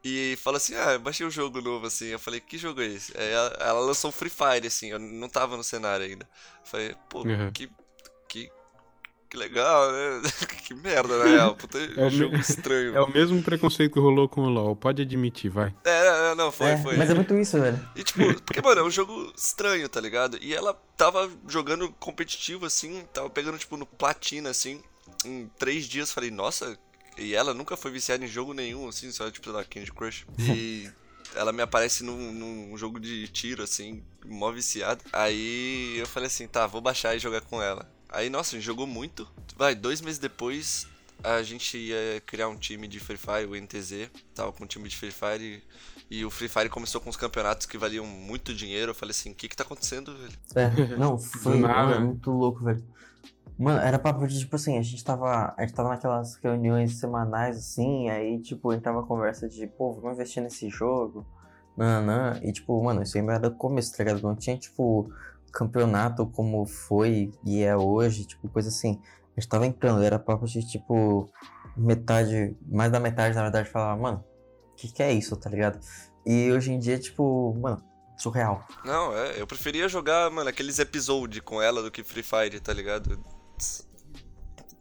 [0.04, 2.08] e falou assim: Ah, eu baixei um jogo novo, assim.
[2.08, 3.16] Eu falei: Que jogo é esse?
[3.18, 6.28] Aí ela, ela lançou o Free Fire, assim, eu não tava no cenário ainda.
[6.62, 7.52] Eu falei: Pô, Uhum.
[7.52, 7.70] que,
[8.28, 8.52] que.
[9.30, 10.22] Que legal, né?
[10.68, 11.56] que merda, na real.
[11.56, 12.94] Puta É o jogo me- estranho.
[12.96, 15.74] É o mesmo preconceito que rolou com o LoL, pode admitir, vai.
[15.84, 16.98] É, é, não, foi, É, foi.
[16.98, 17.80] Mas é muito isso, velho.
[17.96, 20.38] E tipo, porque, mano, é um jogo estranho, tá ligado?
[20.40, 24.84] E ela tava jogando competitivo, assim, tava pegando, tipo, no platina, assim,
[25.26, 26.12] em três dias.
[26.12, 26.78] Falei, nossa,
[27.18, 30.26] e ela nunca foi viciada em jogo nenhum, assim, só, tipo, sei lá, Candy Crush.
[30.40, 30.92] E
[31.36, 35.04] ela me aparece num, num jogo de tiro, assim, mó viciado.
[35.12, 37.90] Aí eu falei assim, tá, vou baixar e jogar com ela.
[38.10, 39.28] Aí, nossa, a gente jogou muito.
[39.58, 40.88] Vai, dois meses depois,
[41.24, 44.10] a gente ia criar um time de Free Fire, o NTZ.
[44.36, 45.64] Tava com um time de Free Fire
[46.10, 48.92] e, e o Free Fire começou com os campeonatos que valiam muito dinheiro.
[48.92, 50.34] Eu falei assim, o que que tá acontecendo, velho?
[50.56, 51.96] É, não, foi nada.
[51.96, 52.84] mano, muito louco, velho.
[53.58, 57.58] Mano, era papo de, tipo assim, a gente tava, a gente tava naquelas reuniões semanais,
[57.58, 61.26] assim, aí, tipo, entrava a conversa de, pô, vamos investir nesse jogo,
[61.78, 64.24] nanã, e, tipo, mano, isso ainda era começo, tá ligado?
[64.24, 65.12] Não tinha, tipo,
[65.52, 69.00] campeonato como foi e é hoje, tipo, coisa assim.
[69.36, 71.30] A gente tava entrando, era papo de, tipo,
[71.78, 74.24] metade, mais da metade, na verdade, falava, mano,
[74.72, 75.80] o que que é isso, tá ligado?
[76.26, 77.84] E hoje em dia, tipo, mano,
[78.18, 78.66] surreal.
[78.84, 82.74] Não, é, eu preferia jogar, mano, aqueles episódios com ela do que Free Fire, tá
[82.74, 83.24] ligado?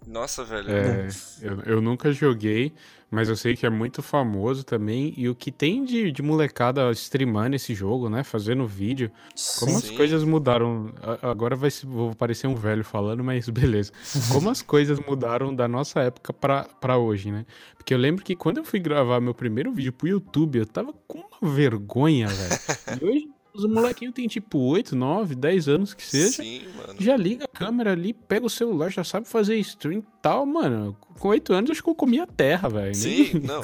[0.07, 0.71] Nossa, velho.
[0.71, 1.09] É,
[1.41, 2.73] eu, eu nunca joguei,
[3.11, 5.15] mas eu sei que é muito famoso também.
[5.17, 8.25] E o que tem de, de molecada streamando esse jogo, né?
[8.25, 9.11] Fazendo vídeo.
[9.59, 9.97] Como as Sim.
[9.97, 10.93] coisas mudaram.
[11.23, 13.93] Agora vai vou parecer um velho falando, mas beleza.
[14.33, 17.47] Como as coisas mudaram da nossa época pra, pra hoje, né?
[17.77, 20.93] Porque eu lembro que quando eu fui gravar meu primeiro vídeo pro YouTube, eu tava
[21.07, 22.63] com uma vergonha, velho.
[23.03, 26.43] E hoje os molequinhos têm tipo 8, 9, 10 anos que seja.
[26.43, 26.97] Sim, mano.
[26.99, 30.97] Já liga a câmera ali, pega o celular, já sabe fazer stream e tal, mano.
[31.19, 32.95] Com oito anos acho que eu comia terra, velho.
[32.95, 33.61] Sim, não.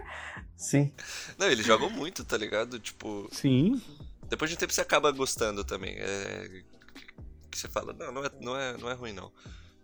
[0.56, 0.92] Sim.
[1.38, 2.78] Não, eles jogam muito, tá ligado?
[2.78, 3.80] Tipo, Sim.
[4.28, 5.96] depois de um tempo você acaba gostando também.
[5.98, 6.62] É.
[7.50, 9.32] Que você fala, não, não é, não é, não é ruim não.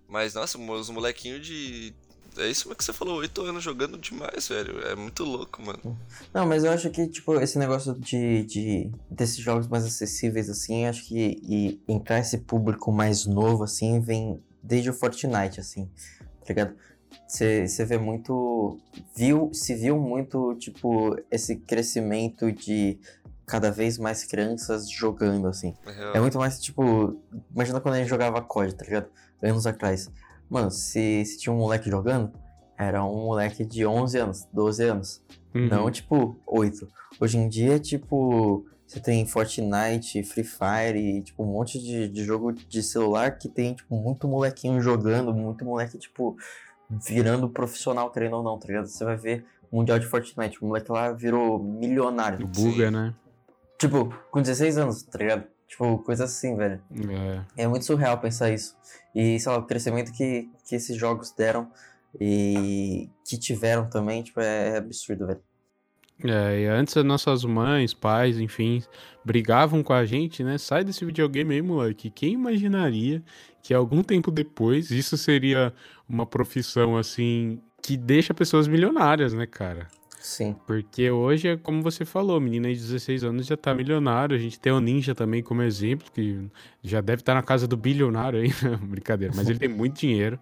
[0.06, 1.94] Mas, nossa, os molequinhos de.
[2.38, 4.80] É isso que você falou, 8 anos jogando demais, velho.
[4.86, 5.98] É muito louco, mano.
[6.32, 10.86] Não, mas eu acho que, tipo, esse negócio de, de desses jogos mais acessíveis, assim,
[10.86, 15.90] acho que e entrar esse público mais novo, assim, vem desde o Fortnite, assim,
[16.40, 16.74] tá ligado?
[17.26, 18.78] Você vê muito.
[19.16, 22.98] Viu, se viu muito, tipo, esse crescimento de
[23.46, 25.74] cada vez mais crianças jogando, assim.
[25.86, 26.18] É.
[26.18, 27.20] É muito mais, tipo,
[27.50, 29.08] imagina quando a gente jogava COD, tá ligado?
[29.42, 30.10] Anos atrás.
[30.48, 32.32] Mano, se, se tinha um moleque jogando,
[32.76, 35.22] era um moleque de 11 anos, 12 anos.
[35.54, 35.68] Uhum.
[35.68, 36.88] Não, tipo, 8.
[37.20, 42.24] Hoje em dia, tipo, você tem Fortnite, Free Fire e, tipo, um monte de, de
[42.24, 46.36] jogo de celular que tem, tipo, muito molequinho jogando, muito moleque, tipo,
[46.88, 48.86] virando profissional, querendo ou não, tá ligado?
[48.86, 52.46] Você vai ver Mundial de Fortnite, o moleque lá virou milionário.
[52.46, 53.14] O buga, né?
[53.78, 55.44] Tipo, com 16 anos, tá ligado?
[55.68, 56.80] Tipo, coisa assim, velho.
[57.56, 57.64] É.
[57.64, 58.74] É muito surreal pensar isso.
[59.14, 61.70] E, sei lá, o crescimento que, que esses jogos deram
[62.18, 65.42] e que tiveram também, tipo, é absurdo, velho.
[66.24, 68.82] É, e antes as nossas mães, pais, enfim,
[69.24, 70.58] brigavam com a gente, né?
[70.58, 72.10] Sai desse videogame aí, moleque.
[72.10, 73.22] Quem imaginaria
[73.62, 75.72] que algum tempo depois isso seria
[76.08, 79.86] uma profissão assim que deixa pessoas milionárias, né, cara?
[80.28, 80.54] Sim.
[80.66, 84.36] Porque hoje é como você falou, menina de 16 anos já tá milionário.
[84.36, 86.38] A gente tem o Ninja também como exemplo, que
[86.84, 88.50] já deve estar na casa do bilionário aí,
[88.86, 90.38] brincadeira, mas ele tem muito dinheiro,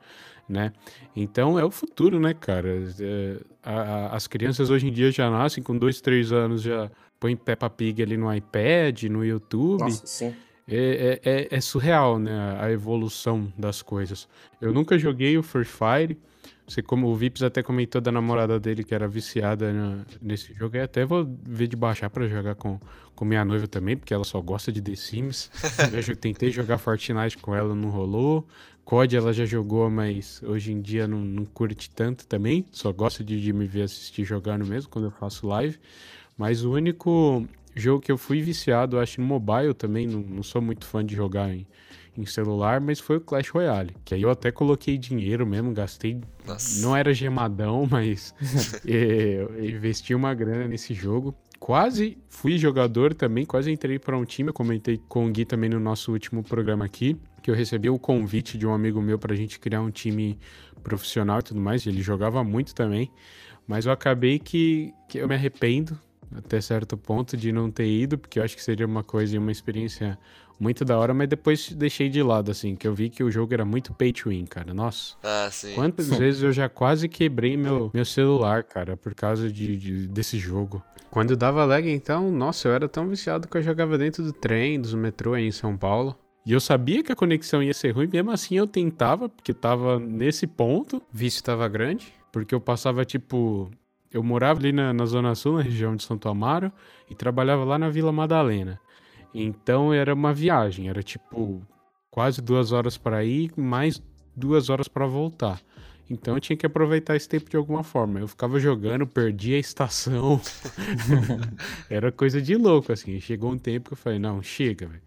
[0.48, 0.72] né?
[1.14, 2.68] Então é o futuro, né, cara?
[3.00, 6.90] É, a- a- as crianças hoje em dia já nascem com 2, 3 anos, já
[7.20, 9.80] põem Peppa Pig ali no iPad, no YouTube.
[9.82, 10.34] Nossa, sim.
[10.68, 12.56] É, é- é- é surreal, né?
[12.60, 14.28] A evolução das coisas.
[14.60, 16.18] Eu nunca joguei o Free Fire,
[16.66, 20.76] Você, como o Vips até comentou da namorada dele que era viciada na- nesse jogo,
[20.76, 22.80] eu até vou ver de baixar pra jogar com,
[23.14, 25.50] com minha noiva também, porque ela só gosta de The Sims.
[25.94, 28.46] eu já tentei jogar Fortnite com ela, não rolou.
[28.84, 32.64] COD ela já jogou, mas hoje em dia não, não curte tanto também.
[32.70, 35.78] Só gosta de, de me ver assistir jogando mesmo quando eu faço live.
[36.38, 40.42] Mas o único jogo que eu fui viciado, eu acho, no mobile também, não, não
[40.42, 41.66] sou muito fã de jogar em,
[42.16, 43.94] em celular, mas foi o Clash Royale.
[44.04, 46.20] Que aí eu até coloquei dinheiro mesmo, gastei.
[46.46, 46.80] Nossa.
[46.80, 48.34] Não era gemadão, mas
[48.86, 51.34] é, eu investi uma grana nesse jogo.
[51.58, 54.50] Quase fui jogador também, quase entrei para um time.
[54.50, 57.98] Eu comentei com o Gui também no nosso último programa aqui, que eu recebi o
[57.98, 60.38] convite de um amigo meu pra gente criar um time
[60.82, 61.86] profissional e tudo mais.
[61.86, 63.10] Ele jogava muito também,
[63.66, 65.98] mas eu acabei que, que eu me arrependo
[66.34, 69.38] até certo ponto de não ter ido, porque eu acho que seria uma coisa e
[69.38, 70.18] uma experiência
[70.58, 73.52] muito da hora, mas depois deixei de lado, assim, que eu vi que o jogo
[73.54, 74.72] era muito pay to win, cara.
[74.72, 75.14] Nossa.
[75.22, 75.74] Ah, sim.
[75.74, 80.38] Quantas vezes eu já quase quebrei meu, meu celular, cara, por causa de, de- desse
[80.38, 80.82] jogo.
[81.10, 84.80] Quando dava lag, então, nossa, eu era tão viciado que eu jogava dentro do trem,
[84.80, 86.16] dos metrô aí em São Paulo.
[86.44, 89.98] E eu sabia que a conexão ia ser ruim, mesmo assim eu tentava, porque tava
[89.98, 93.70] nesse ponto, o vício tava grande, porque eu passava tipo.
[94.12, 96.70] Eu morava ali na, na Zona Sul, na região de Santo Amaro,
[97.10, 98.78] e trabalhava lá na Vila Madalena.
[99.38, 101.62] Então era uma viagem, era tipo
[102.10, 104.02] quase duas horas para ir, mais
[104.34, 105.60] duas horas para voltar.
[106.08, 108.18] Então eu tinha que aproveitar esse tempo de alguma forma.
[108.18, 110.40] Eu ficava jogando, perdia a estação.
[111.90, 113.20] Era coisa de louco, assim.
[113.20, 115.02] Chegou um tempo que eu falei, não, chega, velho.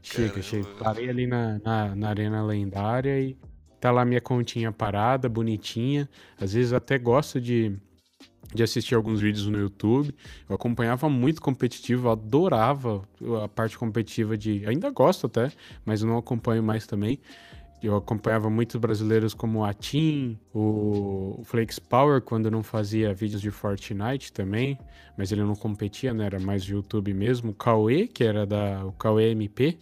[0.00, 0.68] Chega, chega.
[0.78, 3.36] Parei ali na, na, na Arena Lendária e
[3.80, 6.08] tá lá minha continha parada, bonitinha.
[6.40, 7.76] Às vezes até gosto de,
[8.54, 10.14] de assistir alguns vídeos no YouTube.
[10.48, 13.02] Eu acompanhava muito competitivo, adorava
[13.42, 14.64] a parte competitiva de.
[14.66, 15.50] Ainda gosto até,
[15.84, 17.18] mas não acompanho mais também.
[17.82, 23.50] Eu acompanhava muitos brasileiros como o Atim, o Flex Power, quando não fazia vídeos de
[23.50, 24.78] Fortnite também,
[25.18, 26.24] mas ele não competia, né?
[26.24, 27.50] Era mais YouTube mesmo.
[27.50, 28.86] O Cauê, que era da.
[28.86, 29.76] O Cauê MP,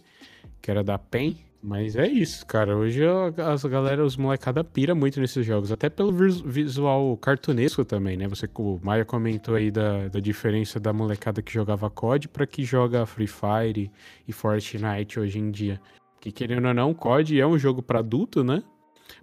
[0.61, 1.37] que era da PEN.
[1.65, 2.75] Mas é isso, cara.
[2.75, 3.01] Hoje
[3.37, 5.71] as galera, os molecada pira muito nesses jogos.
[5.71, 8.27] Até pelo vis- visual cartunesco também, né?
[8.27, 12.65] Você, o Maia comentou aí da, da diferença da molecada que jogava COD pra que
[12.65, 13.89] joga Free Fire
[14.27, 15.79] e Fortnite hoje em dia.
[16.19, 18.61] Que querendo ou não, COD é um jogo pra adulto, né?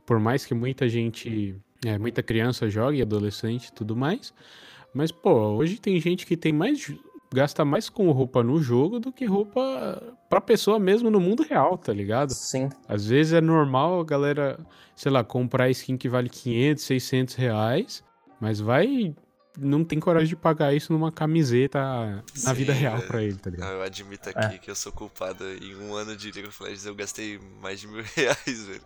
[0.06, 4.32] Por mais que muita gente, é, muita criança jogue, adolescente tudo mais.
[4.94, 6.90] Mas, pô, hoje tem gente que tem mais.
[7.32, 11.78] Gasta mais com roupa no jogo do que roupa pra pessoa mesmo no mundo real,
[11.78, 12.30] tá ligado?
[12.32, 12.68] Sim.
[12.88, 14.58] Às vezes é normal a galera,
[14.96, 18.02] sei lá, comprar skin que vale 500, 600 reais,
[18.40, 19.14] mas vai.
[19.58, 23.08] Não tem coragem de pagar isso numa camiseta na Sim, vida real velho.
[23.08, 23.72] pra ele, tá ligado?
[23.72, 24.32] eu admito É.
[24.46, 25.44] aqui que eu sou culpado.
[25.44, 28.80] Em um ano de League of Legends eu gastei mais de mil reais, velho.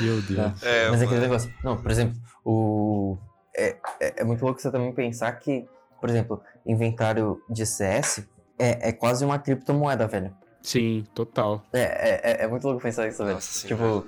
[0.00, 0.62] Meu Deus.
[0.62, 1.20] É, Mas é aquele mano.
[1.22, 1.54] negócio.
[1.62, 3.16] Não, por exemplo, o.
[3.56, 5.64] É, é, é muito louco você também pensar que,
[6.00, 8.26] por exemplo, inventário de CS
[8.58, 10.34] é, é quase uma criptomoeda, velho.
[10.62, 11.62] Sim, total.
[11.72, 13.34] É, é, é- é muito louco pensar isso, velho.
[13.34, 14.04] Nossa Tipo,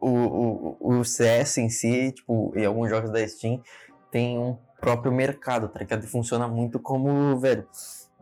[0.00, 3.62] o, o, o, o CS em si, tipo, e alguns jogos da Steam
[4.10, 6.04] tem um próprio mercado, tá ligado?
[6.04, 7.66] E funciona muito como, velho,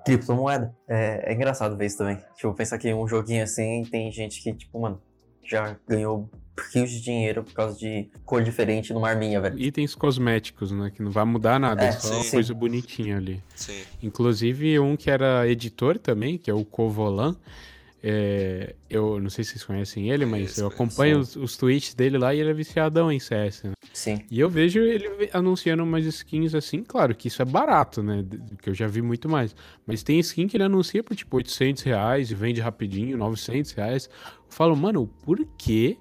[0.04, 0.74] criptomoeda.
[0.88, 2.18] É, é engraçado ver isso também.
[2.36, 5.02] Tipo, pensar que um joguinho assim tem gente que, tipo, mano,
[5.42, 6.30] já ganhou
[6.72, 9.59] rios de dinheiro por causa de cor diferente numa arminha, velho.
[9.59, 10.90] Itens cosméticos, né?
[10.94, 12.30] Que não vai mudar nada, é, É, só sim.
[12.30, 13.42] coisa bonitinha ali.
[13.54, 13.82] Sim.
[14.02, 17.36] Inclusive, um que era editor também, que é o Covolan.
[18.02, 21.92] é, eu não sei se vocês conhecem ele, mas Conheço, eu acompanho os, os tweets
[21.94, 23.72] dele lá e ele é viciadão em CS, né?
[23.92, 24.20] Sim.
[24.30, 28.24] E eu vejo ele anunciando umas skins assim, claro que isso é barato, né?
[28.62, 29.57] Que eu já vi muito mais.
[29.86, 34.09] Mas tem skin que ele anuncia por tipo 800 reais e vende rapidinho, 900 reais.
[34.46, 35.98] Eu falo, mano, por que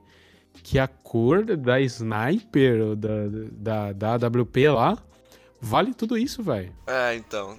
[0.64, 3.10] que a cor da sniper ou da,
[3.93, 4.97] da, da AWP lá
[5.62, 6.74] vale tudo isso, velho?
[6.88, 7.58] Ah, então.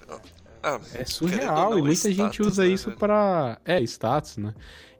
[0.63, 2.97] Ah, É surreal não, e muita gente status, usa né, isso velho?
[2.99, 3.59] pra.
[3.63, 4.53] É, status, né?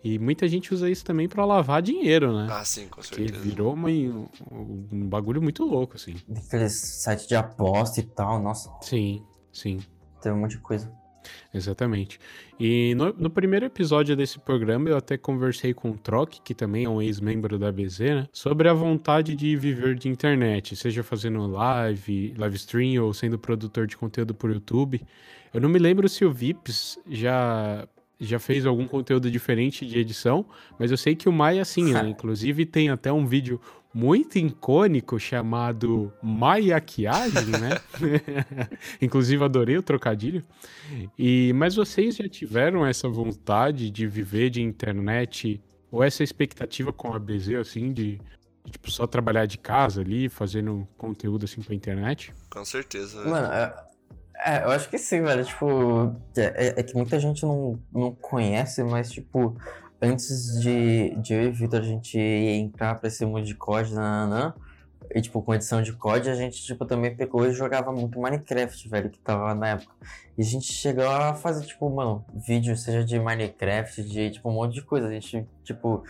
[0.04, 2.48] E muita gente usa isso também pra lavar dinheiro, né?
[2.50, 3.40] Ah, sim, com que certeza.
[3.40, 4.28] virou uma, um,
[4.92, 6.16] um bagulho muito louco, assim.
[6.34, 9.22] Aqueles sites de aposta e tal, nossa, Sim,
[9.52, 9.80] sim.
[10.22, 10.90] tem um monte de coisa.
[11.54, 12.20] Exatamente.
[12.60, 16.86] E no, no primeiro episódio desse programa eu até conversei com o Troc, que também
[16.86, 18.28] é um ex-membro da BZ, né?
[18.32, 23.88] Sobre a vontade de viver de internet, seja fazendo live, live stream ou sendo produtor
[23.88, 25.02] de conteúdo por YouTube.
[25.54, 27.88] Eu não me lembro se o Vips já
[28.20, 30.44] já fez algum conteúdo diferente de edição,
[30.80, 32.02] mas eu sei que o Maia sim, né?
[32.10, 33.62] Inclusive tem até um vídeo
[33.98, 37.80] muito icônico chamado Maiaquiagem, né?
[39.02, 40.44] Inclusive adorei o trocadilho.
[41.18, 45.60] E mas vocês já tiveram essa vontade de viver de internet
[45.92, 48.22] ou essa expectativa com a BZ assim de
[48.70, 52.32] tipo, só trabalhar de casa ali, fazendo conteúdo assim pra internet?
[52.52, 53.24] Com certeza.
[53.26, 53.74] Mano, é,
[54.46, 55.44] é, eu acho que sim, velho.
[55.44, 59.58] Tipo, é, é, que muita gente não, não conhece, mas, tipo,
[60.02, 64.54] antes de, de eu e Vitor a gente entrar pra esse mundo de código, nananã,
[65.14, 68.90] e, tipo, com edição de código, a gente, tipo, também pegou e jogava muito Minecraft,
[68.90, 69.94] velho, que tava na época.
[70.38, 74.54] E a gente chegou a fazer, tipo, mano, vídeo, seja de Minecraft, de, tipo, um
[74.54, 75.08] monte de coisa.
[75.08, 76.04] A gente, tipo,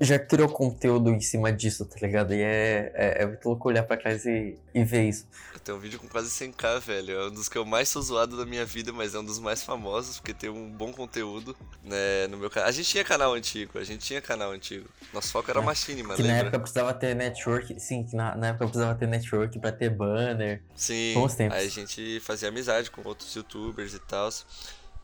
[0.00, 2.32] já criou conteúdo em cima disso, tá ligado?
[2.32, 5.26] E é, é, é muito louco olhar pra trás e, e ver isso.
[5.52, 7.18] Eu tenho um vídeo com quase 100k, velho.
[7.18, 9.40] É um dos que eu mais sou zoado da minha vida, mas é um dos
[9.40, 12.68] mais famosos, porque tem um bom conteúdo né, no meu canal.
[12.68, 14.88] A gente tinha canal antigo, a gente tinha canal antigo.
[15.12, 16.14] Nosso foco era é, Machine, mano.
[16.14, 16.36] Que lembra?
[16.36, 19.90] na época precisava ter network, sim, que na, na época precisava ter network pra ter
[19.90, 20.62] banner.
[20.76, 21.58] Sim, Bons tempos.
[21.58, 24.28] aí a gente fazia amizade com outros youtubers e tal.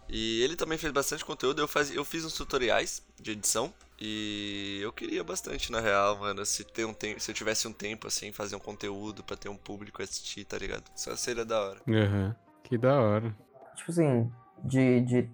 [0.09, 1.61] E ele também fez bastante conteúdo.
[1.61, 3.73] Eu, faz, eu fiz uns tutoriais de edição.
[4.01, 7.73] E eu queria bastante, na real, mano, se, ter um tempo, se eu tivesse um
[7.73, 10.85] tempo, assim, fazer um conteúdo para ter um público assistir, tá ligado?
[10.95, 11.81] Isso seria da hora.
[11.87, 12.35] Uhum.
[12.65, 13.35] que da hora.
[13.77, 14.33] Tipo assim,
[14.65, 15.31] de, de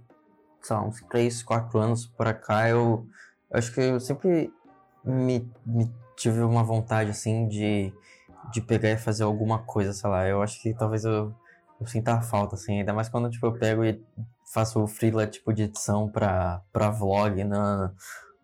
[0.60, 3.06] sei lá, uns 3, 4 anos pra cá, eu,
[3.50, 4.52] eu acho que eu sempre
[5.04, 7.92] me, me tive uma vontade, assim, de,
[8.52, 10.26] de pegar e fazer alguma coisa, sei lá.
[10.28, 11.34] Eu acho que talvez eu,
[11.80, 14.02] eu sinta a falta, assim, ainda mais quando, tipo, eu pego e
[14.52, 17.92] faço o freela, tipo, de edição pra, pra vlog, na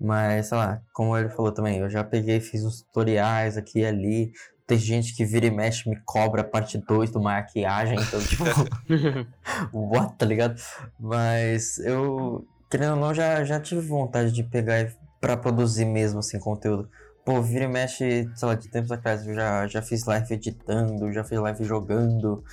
[0.00, 3.86] mas, sei lá, como ele falou também, eu já peguei, fiz uns tutoriais aqui e
[3.86, 4.32] ali.
[4.66, 8.44] Tem gente que vira e mexe, me cobra a parte 2 do maquiagem, então, tipo,
[9.72, 10.60] what, tá ligado?
[10.98, 16.38] Mas eu, querendo ou não, já, já tive vontade de pegar para produzir mesmo, assim,
[16.38, 16.88] conteúdo.
[17.24, 21.12] Pô, vira e mexe, sei lá, de tempos atrás, eu já, já fiz live editando,
[21.12, 22.44] já fiz live jogando,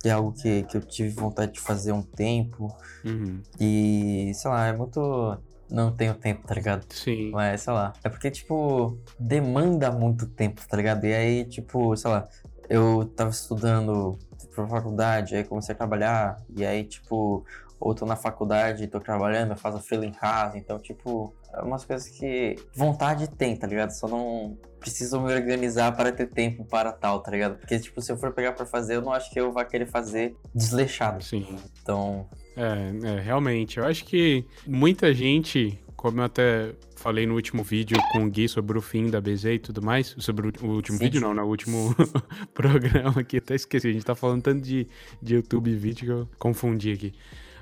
[0.00, 2.74] que é algo que, que eu tive vontade de fazer um tempo.
[3.04, 3.42] Uhum.
[3.58, 5.38] E, sei lá, é muito
[5.70, 6.84] não tenho tempo, tá ligado?
[6.92, 7.30] Sim.
[7.30, 7.92] Mas, sei lá.
[8.02, 11.04] É porque, tipo, demanda muito tempo, tá ligado?
[11.04, 12.28] E aí, tipo, sei lá,
[12.68, 14.18] eu tava estudando
[14.54, 17.44] pra faculdade, aí comecei a trabalhar, e aí, tipo,
[17.78, 21.84] ou tô na faculdade, tô trabalhando, eu faço fila em casa, então, tipo, é umas
[21.84, 23.90] coisas que vontade tem, tá ligado?
[23.90, 27.58] Só não preciso me organizar para ter tempo para tal, tá ligado?
[27.58, 29.86] Porque, tipo, se eu for pegar para fazer, eu não acho que eu vá querer
[29.86, 31.22] fazer desleixado.
[31.22, 31.58] Sim.
[31.82, 33.78] Então, é, é, realmente.
[33.78, 38.48] Eu acho que muita gente, como eu até falei no último vídeo com o Gui
[38.48, 41.04] sobre o fim da BZ e tudo mais, sobre o, último Sim.
[41.04, 41.94] vídeo, não, no último
[42.52, 43.88] programa aqui, até esqueci.
[43.88, 44.86] A gente tá falando tanto de,
[45.22, 47.12] de YouTube e vídeo que eu confundi aqui.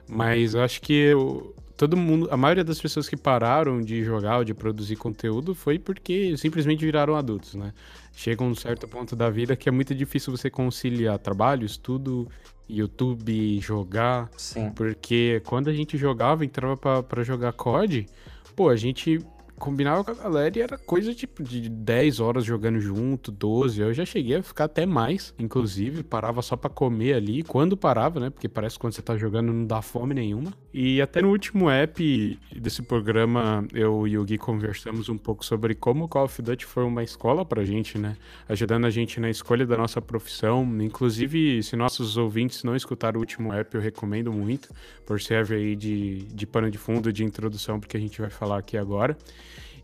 [0.09, 4.39] Mas eu acho que eu, todo mundo, a maioria das pessoas que pararam de jogar
[4.39, 7.73] ou de produzir conteúdo foi porque simplesmente viraram adultos, né?
[8.17, 12.27] Chega um certo ponto da vida que é muito difícil você conciliar trabalho, estudo
[12.69, 14.31] YouTube, jogar.
[14.37, 14.71] Sim.
[14.71, 18.07] Porque quando a gente jogava, entrava para jogar COD,
[18.55, 19.21] pô, a gente
[19.59, 23.81] combinava com a galera e era coisa tipo de 10 horas jogando junto, 12.
[23.81, 28.21] Eu já cheguei a ficar até mais, inclusive, parava só para comer ali, quando parava,
[28.21, 28.31] né?
[28.31, 30.53] Porque parece que quando você tá jogando não dá fome nenhuma.
[30.73, 35.75] E até no último app desse programa, eu e o Gui conversamos um pouco sobre
[35.75, 38.17] como o Call of Duty foi uma escola pra gente, né?
[38.49, 40.65] Ajudando a gente na escolha da nossa profissão.
[40.81, 44.69] Inclusive, se nossos ouvintes não escutaram o último app, eu recomendo muito,
[45.05, 48.59] por serve aí de, de pano de fundo, de introdução, porque a gente vai falar
[48.59, 49.17] aqui agora.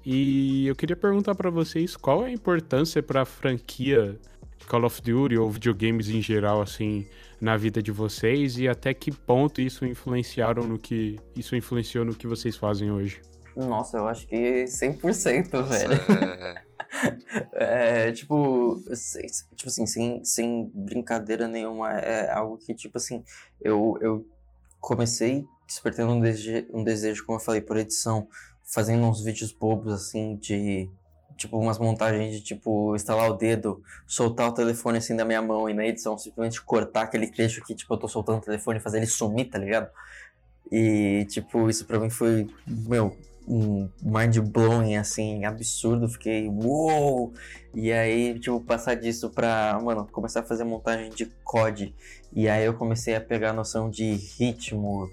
[0.04, 4.18] E eu queria perguntar para vocês qual é a importância para a franquia
[4.68, 7.06] Call of Duty ou videogames em geral assim
[7.40, 12.14] na vida de vocês e até que ponto isso influenciaram no que isso influenciou no
[12.14, 13.20] que vocês fazem hoje?
[13.56, 15.94] Nossa, eu acho que 100%, velho.
[17.52, 18.80] é, tipo,
[19.54, 23.22] tipo assim, sem, sem brincadeira nenhuma, é algo que, tipo assim,
[23.60, 24.26] eu, eu
[24.80, 28.28] comecei despertando um desejo, um desejo, como eu falei, por edição,
[28.64, 30.90] fazendo uns vídeos bobos assim de
[31.36, 35.68] tipo umas montagens de tipo instalar o dedo, soltar o telefone assim da minha mão
[35.68, 38.82] e na edição simplesmente cortar aquele trecho que tipo eu tô soltando o telefone e
[38.82, 39.90] fazer ele sumir, tá ligado?
[40.70, 47.32] E tipo, isso pra mim foi, meu, um mind blowing assim, absurdo, fiquei uou!
[47.74, 51.94] E aí, tipo, passar disso pra, mano, começar a fazer montagem de COD.
[52.32, 55.08] E aí eu comecei a pegar a noção de ritmo,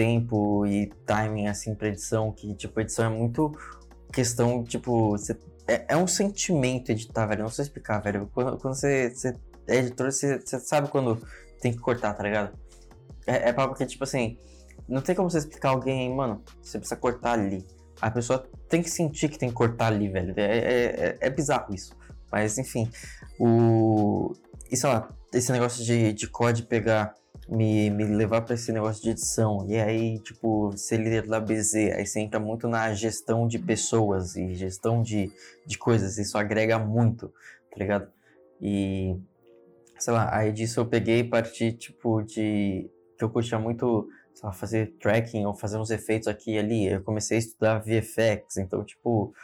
[0.00, 3.52] tempo e timing, assim, pra edição, que, tipo, edição é muito
[4.10, 5.14] questão, tipo,
[5.68, 8.26] é, é, um sentimento editar, velho, não sei explicar, velho.
[8.32, 9.12] Quando, quando você,
[9.68, 11.20] é editor, você, sabe quando
[11.60, 12.58] tem que cortar, tá ligado?
[13.26, 14.38] É, é porque, tipo assim,
[14.88, 17.66] não tem como você explicar alguém, mano, você precisa cortar ali.
[18.00, 20.32] A pessoa tem que sentir que tem que cortar ali, velho.
[20.34, 21.94] É, é, é, é bizarro isso.
[22.32, 22.90] Mas, enfim,
[23.38, 24.32] o...
[24.70, 27.12] E sei lá, esse negócio de, de COD pegar
[27.50, 29.66] me, me levar para esse negócio de edição.
[29.68, 34.36] E aí, tipo, ser líder da BZ, aí você entra muito na gestão de pessoas
[34.36, 35.32] e gestão de,
[35.66, 36.16] de coisas.
[36.16, 37.28] Isso agrega muito,
[37.70, 38.08] tá ligado?
[38.60, 39.16] E,
[39.98, 42.88] sei lá, aí disso eu peguei e parti, tipo, de.
[43.18, 46.86] que eu curtia muito, sei lá, fazer tracking ou fazer uns efeitos aqui e ali.
[46.86, 49.34] Eu comecei a estudar VFX, então, tipo,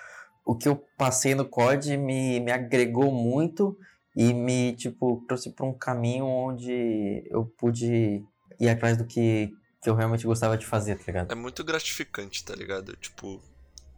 [0.44, 3.76] o que eu passei no COD me, me agregou muito
[4.16, 8.24] e me, tipo, trouxe para um caminho onde eu pude
[8.58, 9.52] ir atrás do que,
[9.82, 11.30] que eu realmente gostava de fazer, tá ligado?
[11.30, 12.96] É muito gratificante, tá ligado?
[12.96, 13.42] Tipo,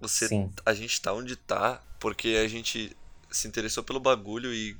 [0.00, 0.26] você.
[0.26, 0.50] Sim.
[0.66, 2.96] A gente tá onde tá porque a gente
[3.30, 4.76] se interessou pelo bagulho e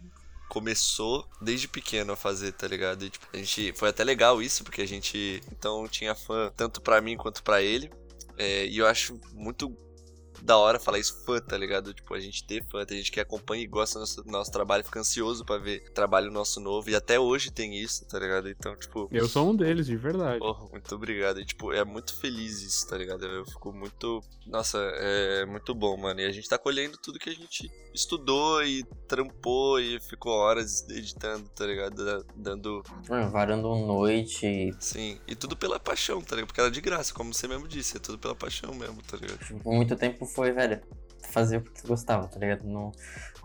[0.48, 3.04] começou desde pequeno a fazer, tá ligado?
[3.04, 6.80] E, tipo, a gente foi até legal isso, porque a gente então tinha fã tanto
[6.80, 7.92] pra mim quanto pra ele.
[8.36, 9.76] É, e eu acho muito
[10.42, 11.92] da hora falar isso fã, tá ligado?
[11.92, 14.50] Tipo, a gente ter fã, tem gente que acompanha e gosta do nosso, do nosso
[14.50, 16.90] trabalho, fica ansioso pra ver trabalho nosso novo.
[16.90, 18.48] E até hoje tem isso, tá ligado?
[18.48, 19.08] Então, tipo.
[19.10, 20.38] Eu sou um deles, de verdade.
[20.38, 21.40] Porra, muito obrigado.
[21.40, 23.24] E, tipo, é muito feliz isso, tá ligado?
[23.24, 24.22] Eu fico muito.
[24.46, 26.20] Nossa, é muito bom, mano.
[26.20, 30.88] E a gente tá colhendo tudo que a gente estudou e trampou e ficou horas
[30.88, 32.24] editando, tá ligado?
[32.36, 32.82] Dando.
[33.08, 34.74] Mano, varando noite.
[34.78, 35.18] Sim.
[35.26, 36.48] E tudo pela paixão, tá ligado?
[36.48, 37.96] Porque era de graça, como você mesmo disse.
[37.96, 39.38] É tudo pela paixão mesmo, tá ligado?
[39.62, 40.80] Por muito tempo foi, velho,
[41.28, 42.64] fazer porque gostava, tá ligado?
[42.64, 42.92] Não,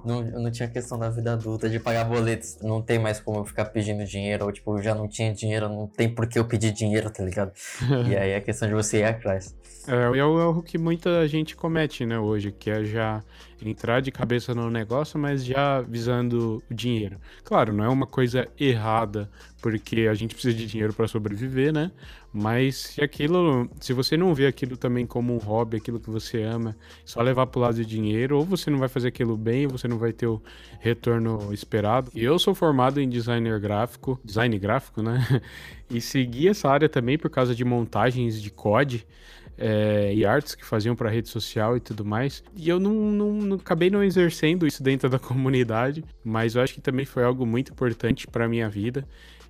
[0.04, 2.58] não, não tinha questão da vida adulta de pagar boletos.
[2.62, 5.70] Não tem mais como eu ficar pedindo dinheiro, ou tipo, eu já não tinha dinheiro,
[5.70, 7.52] não tem por que eu pedir dinheiro, tá ligado?
[8.10, 9.56] e aí é questão de você ir atrás.
[9.88, 13.22] É, é o erro que muita gente comete, né, hoje, que é já
[13.62, 17.18] entrar de cabeça no negócio, mas já visando o dinheiro.
[17.44, 19.30] Claro, não é uma coisa errada,
[19.62, 21.92] porque a gente precisa de dinheiro para sobreviver, né?
[22.34, 26.42] Mas se aquilo, se você não vê aquilo também como um hobby, aquilo que você
[26.42, 26.76] ama,
[27.06, 29.88] só levar pro lado de dinheiro, ou você não vai fazer aquilo bem, ou você
[29.88, 30.42] não vai ter o
[30.80, 32.10] retorno esperado.
[32.16, 35.20] Eu sou formado em designer gráfico, design gráfico, né?
[35.92, 39.06] E segui essa área também por causa de montagens de COD
[39.58, 42.44] é, e artes que faziam para rede social e tudo mais.
[42.56, 46.74] E eu não, não, não, acabei não exercendo isso dentro da comunidade, mas eu acho
[46.74, 49.08] que também foi algo muito importante para minha vida.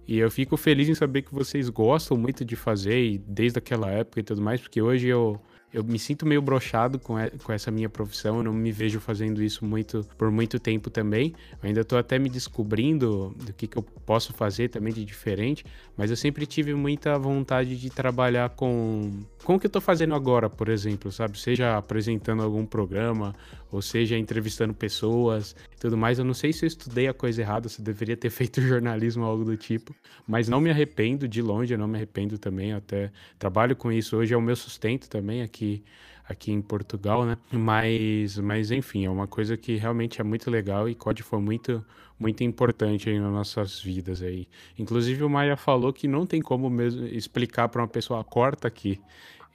[0.07, 3.89] E eu fico feliz em saber que vocês gostam muito de fazer, e desde aquela
[3.89, 5.39] época e tudo mais, porque hoje eu
[5.73, 9.41] eu me sinto meio brochado com, com essa minha profissão, eu não me vejo fazendo
[9.41, 11.33] isso muito por muito tempo também.
[11.53, 15.65] Eu ainda estou até me descobrindo do que, que eu posso fazer também de diferente,
[15.97, 20.13] mas eu sempre tive muita vontade de trabalhar com, com o que eu estou fazendo
[20.13, 21.39] agora, por exemplo, sabe?
[21.39, 23.35] Seja apresentando algum programa,
[23.71, 26.19] ou seja entrevistando pessoas tudo mais.
[26.19, 29.23] Eu não sei se eu estudei a coisa errada, se eu deveria ter feito jornalismo
[29.23, 29.95] ou algo do tipo,
[30.27, 34.17] mas não me arrependo, de longe eu não me arrependo também, até trabalho com isso.
[34.17, 35.83] Hoje é o meu sustento também aqui aqui,
[36.27, 37.37] aqui em Portugal, né?
[37.51, 41.83] Mas, mas enfim, é uma coisa que realmente é muito legal e COD foi muito,
[42.19, 44.47] muito importante aí nas nossas vidas aí.
[44.77, 48.99] Inclusive o Maia falou que não tem como mesmo explicar para uma pessoa corta aqui.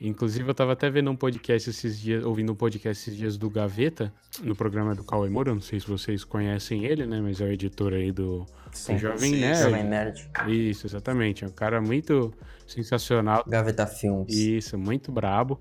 [0.01, 3.51] Inclusive, eu estava até vendo um podcast esses dias, ouvindo um podcast esses dias do
[3.51, 5.53] Gaveta, no programa do Cauê Moura.
[5.53, 7.21] Não sei se vocês conhecem ele, né?
[7.21, 9.59] Mas é o editor aí do, Sim, do Jovem sim, Nerd.
[9.61, 10.29] Jovem Nerd.
[10.47, 11.43] Isso, exatamente.
[11.43, 12.33] É um cara muito
[12.65, 13.43] sensacional.
[13.49, 14.33] Gaveta Filmes.
[14.33, 15.59] Isso, muito brabo.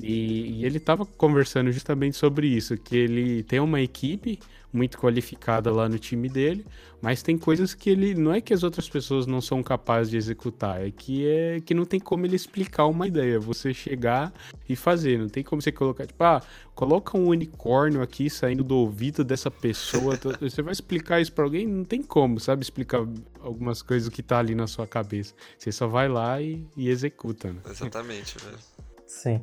[0.00, 4.38] E, e ele estava conversando justamente sobre isso, que ele tem uma equipe
[4.74, 6.66] muito qualificada lá no time dele,
[7.00, 10.16] mas tem coisas que ele não é que as outras pessoas não são capazes de
[10.16, 14.32] executar, é que é que não tem como ele explicar uma ideia, você chegar
[14.68, 16.42] e fazer, não tem como você colocar, tipo, ah,
[16.74, 21.68] coloca um unicórnio aqui saindo do ouvido dessa pessoa, você vai explicar isso para alguém,
[21.68, 23.06] não tem como, sabe, explicar
[23.40, 25.34] algumas coisas que tá ali na sua cabeça.
[25.56, 27.52] Você só vai lá e, e executa.
[27.52, 27.60] Né?
[27.70, 28.58] Exatamente, velho.
[29.06, 29.40] Sim.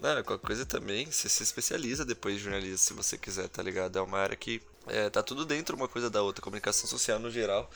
[0.00, 3.98] Não, qualquer coisa também, você se especializa depois de jornalismo, se você quiser, tá ligado?
[3.98, 6.42] É uma área que é, tá tudo dentro uma coisa da outra.
[6.42, 7.70] Comunicação social no geral,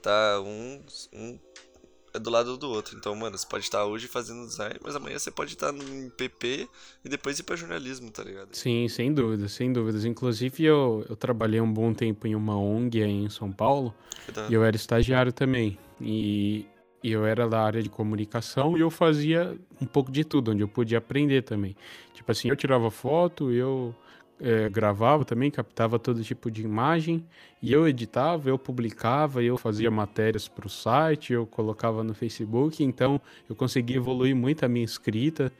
[0.00, 1.38] tá um, um
[2.14, 2.96] é do lado do outro.
[2.96, 6.68] Então, mano, você pode estar hoje fazendo design, mas amanhã você pode estar no PP
[7.04, 8.48] e depois ir pra jornalismo, tá ligado?
[8.52, 10.04] Sim, sem dúvidas, sem dúvidas.
[10.04, 13.94] Inclusive, eu, eu trabalhei um bom tempo em uma ONG aí em São Paulo
[14.48, 15.78] e eu era estagiário também.
[16.00, 16.66] E
[17.02, 20.62] e eu era da área de comunicação e eu fazia um pouco de tudo, onde
[20.62, 21.76] eu podia aprender também.
[22.12, 23.94] Tipo assim, eu tirava foto, eu
[24.40, 27.24] é, gravava também, captava todo tipo de imagem,
[27.62, 32.82] e eu editava, eu publicava, eu fazia matérias para o site, eu colocava no Facebook,
[32.82, 35.52] então eu consegui evoluir muito a minha escrita,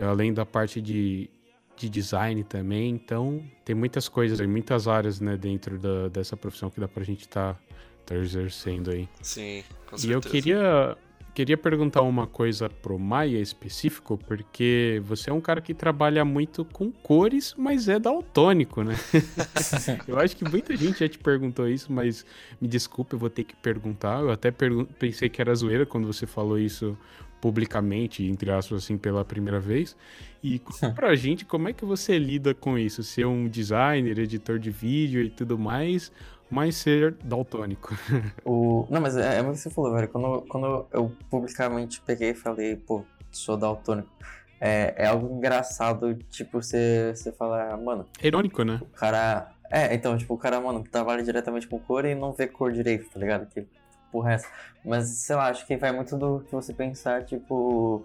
[0.00, 1.28] além da parte de,
[1.76, 6.80] de design também, então tem muitas coisas, muitas áreas né, dentro da, dessa profissão que
[6.80, 7.60] dá para a gente estar tá
[8.04, 9.08] tá exercendo aí.
[9.20, 10.06] Sim, com certeza.
[10.06, 10.96] E eu queria,
[11.34, 16.64] queria perguntar uma coisa pro Maia específico, porque você é um cara que trabalha muito
[16.64, 18.94] com cores, mas é daltônico, né?
[20.06, 22.24] eu acho que muita gente já te perguntou isso, mas
[22.60, 24.20] me desculpe, eu vou ter que perguntar.
[24.20, 24.52] Eu até
[24.98, 26.96] pensei que era zoeira quando você falou isso
[27.42, 29.96] publicamente, entre aspas, assim, pela primeira vez.
[30.44, 34.60] E conta pra gente como é que você lida com isso, ser um designer, editor
[34.60, 36.12] de vídeo e tudo mais,
[36.52, 37.96] mas ser daltônico.
[38.44, 38.86] O...
[38.90, 40.08] Não, mas é, é o que você falou, velho.
[40.08, 44.10] Quando, quando eu publicamente peguei e falei, pô, sou daltônico,
[44.60, 48.06] é, é algo engraçado, tipo, você, você fala, mano.
[48.22, 48.78] É irônico, né?
[48.82, 49.50] O cara.
[49.70, 53.08] É, então, tipo, o cara, mano, trabalha diretamente com cor e não vê cor direito,
[53.08, 53.46] tá ligado?
[53.46, 53.66] Que
[54.10, 54.48] porra é essa?
[54.84, 58.04] Mas, sei lá, acho que vai muito do que você pensar, tipo.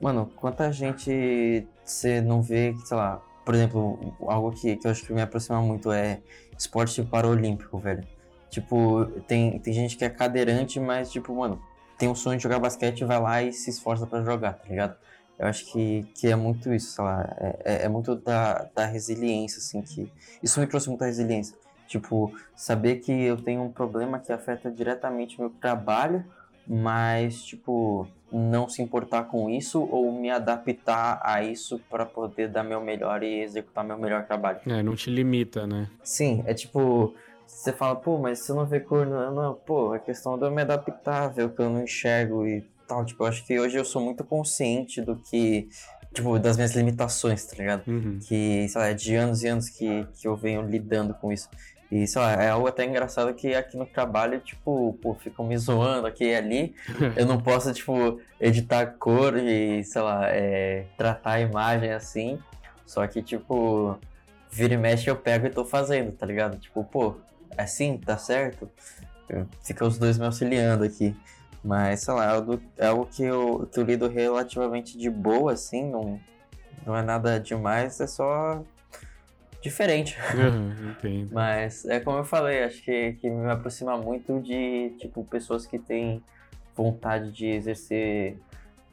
[0.00, 5.04] Mano, quanta gente você não vê, sei lá, por exemplo, algo que, que eu acho
[5.04, 6.20] que me aproxima muito é
[6.56, 8.06] esporte paralímpico, velho.
[8.50, 11.60] Tipo, tem, tem gente que é cadeirante, mas, tipo, mano,
[11.98, 14.96] tem um sonho de jogar basquete vai lá e se esforça para jogar, tá ligado?
[15.38, 18.86] Eu acho que, que é muito isso, sei lá, é, é, é muito da, da
[18.86, 20.10] resiliência, assim, que...
[20.42, 21.56] Isso me trouxe muita resiliência.
[21.88, 26.24] Tipo, saber que eu tenho um problema que afeta diretamente meu trabalho,
[26.66, 28.06] mas, tipo,
[28.38, 33.22] não se importar com isso ou me adaptar a isso para poder dar meu melhor
[33.22, 34.60] e executar meu melhor trabalho.
[34.66, 35.88] É, não te limita, né?
[36.02, 37.14] Sim, é tipo,
[37.46, 40.50] você fala, pô, mas você não vê cor, não, não, pô, é questão de eu
[40.50, 43.04] me adaptar, ver o que eu não enxergo e tal.
[43.04, 45.68] Tipo, eu acho que hoje eu sou muito consciente do que,
[46.12, 47.86] tipo, das minhas limitações, tá ligado?
[47.86, 48.18] Uhum.
[48.20, 51.48] Que, sei lá, é de anos e anos que, que eu venho lidando com isso.
[51.90, 55.56] E, sei lá, é algo até engraçado que aqui no trabalho, tipo, pô, ficam me
[55.56, 56.74] zoando aqui e ali.
[57.16, 62.38] Eu não posso, tipo, editar cor e, sei lá, é, tratar a imagem assim.
[62.86, 63.98] Só que, tipo,
[64.50, 66.58] vira e mexe eu pego e tô fazendo, tá ligado?
[66.58, 67.16] Tipo, pô,
[67.56, 68.70] é assim, tá certo?
[69.62, 71.16] Fica os dois me auxiliando aqui.
[71.62, 72.42] Mas, sei lá,
[72.76, 76.20] é algo que eu, que eu lido relativamente de boa, assim, não,
[76.84, 78.62] não é nada demais, é só
[79.64, 80.16] diferente.
[80.34, 81.30] Uhum, entendo.
[81.32, 85.78] Mas é como eu falei, acho que, que me aproxima muito de tipo pessoas que
[85.78, 86.22] têm
[86.76, 88.36] vontade de exercer,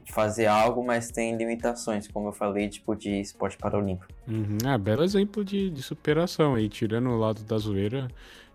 [0.04, 4.12] de fazer algo, mas tem limitações, como eu falei, tipo de esporte paralímpico.
[4.28, 4.58] Uhum.
[4.66, 8.08] Ah, belo exemplo de, de superação aí, tirando o lado da zoeira,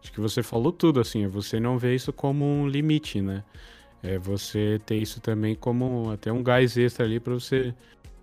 [0.03, 3.45] acho que você falou tudo, assim, você não vê isso como um limite, né?
[4.03, 7.75] É você ter isso também como até um gás extra ali para você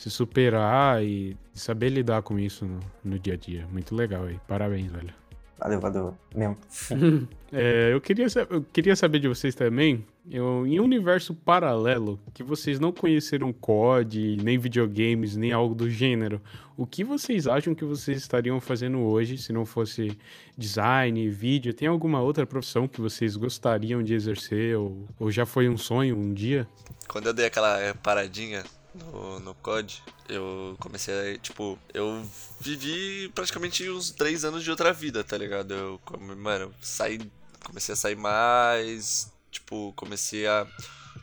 [0.03, 3.65] se superar e saber lidar com isso no, no dia a dia.
[3.71, 4.37] Muito legal aí.
[4.45, 5.13] Parabéns, velho.
[5.57, 6.57] Valeu, valeu mesmo.
[7.53, 12.43] é, eu, queria, eu queria saber de vocês também, eu, em um universo paralelo, que
[12.43, 16.41] vocês não conheceram COD, nem videogames, nem algo do gênero,
[16.75, 20.17] o que vocês acham que vocês estariam fazendo hoje se não fosse
[20.57, 21.73] design, vídeo?
[21.73, 26.17] Tem alguma outra profissão que vocês gostariam de exercer ou, ou já foi um sonho
[26.17, 26.67] um dia?
[27.07, 28.63] Quando eu dei aquela paradinha
[28.95, 32.23] no, no COD, eu comecei a, tipo, eu
[32.59, 35.73] vivi praticamente uns três anos de outra vida, tá ligado?
[35.73, 36.01] Eu,
[36.37, 37.19] mano, saí,
[37.63, 40.67] comecei a sair mais, tipo, comecei a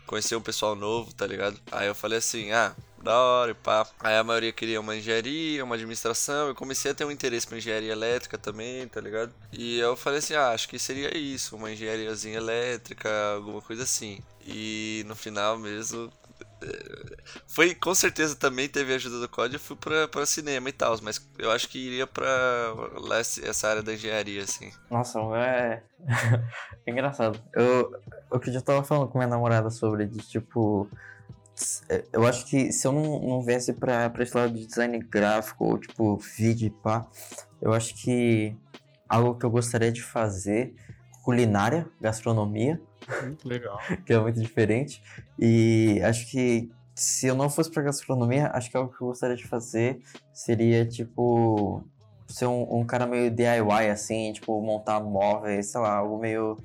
[0.07, 1.61] conhecer um pessoal novo, tá ligado?
[1.71, 3.87] Aí eu falei assim, ah, da hora e pá.
[4.01, 6.49] Aí a maioria queria uma engenharia, uma administração.
[6.49, 9.33] Eu comecei a ter um interesse por engenharia elétrica também, tá ligado?
[9.53, 14.21] E eu falei assim, ah, acho que seria isso, uma engenhariazinha elétrica, alguma coisa assim.
[14.47, 16.11] E no final mesmo,
[17.47, 21.21] foi com certeza também teve a ajuda do código fui pra, cinema e tal, mas
[21.39, 22.29] eu acho que iria pra
[23.43, 24.71] essa área da engenharia, assim.
[24.91, 25.83] Nossa, é.
[26.87, 27.41] é engraçado.
[27.55, 27.93] Eu,
[28.31, 30.89] o que eu já tava falando com minha namorada sobre, de tipo.
[32.13, 35.67] Eu acho que se eu não, não viesse pra, pra esse lado de design gráfico
[35.67, 37.07] ou tipo vídeo pá,
[37.61, 38.57] eu acho que
[39.07, 40.75] algo que eu gostaria de fazer
[41.23, 42.81] culinária, gastronomia.
[43.23, 43.79] Muito legal.
[44.05, 45.03] que é muito diferente.
[45.39, 49.37] E acho que se eu não fosse pra gastronomia, acho que algo que eu gostaria
[49.37, 50.03] de fazer
[50.33, 51.83] seria, tipo,
[52.29, 56.59] ser um, um cara meio DIY, assim, tipo, montar móveis, sei lá, algo meio.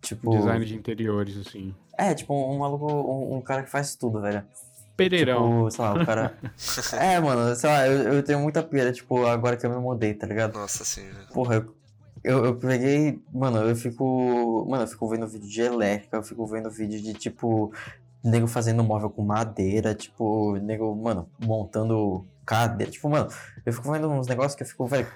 [0.00, 0.30] Tipo.
[0.30, 1.74] Design de interiores, assim.
[1.98, 4.44] É, tipo, um maluco, um, um cara que faz tudo, velho.
[4.96, 5.68] Pereirão.
[5.68, 6.38] Tipo, sei lá, o cara.
[6.98, 10.14] é, mano, sei lá, eu, eu tenho muita pira, tipo, agora que eu me mudei,
[10.14, 10.54] tá ligado?
[10.54, 11.06] Nossa, sim.
[11.32, 11.75] Porra, eu
[12.26, 13.22] eu, eu peguei.
[13.32, 14.66] Mano, eu fico.
[14.68, 17.72] Mano, eu fico vendo vídeo de elétrica, eu fico vendo vídeo de tipo.
[18.24, 22.90] Nego fazendo móvel com madeira, tipo, nego, mano, montando cadeira.
[22.90, 23.28] Tipo, mano,
[23.64, 25.06] eu fico vendo uns negócios que eu fico, velho,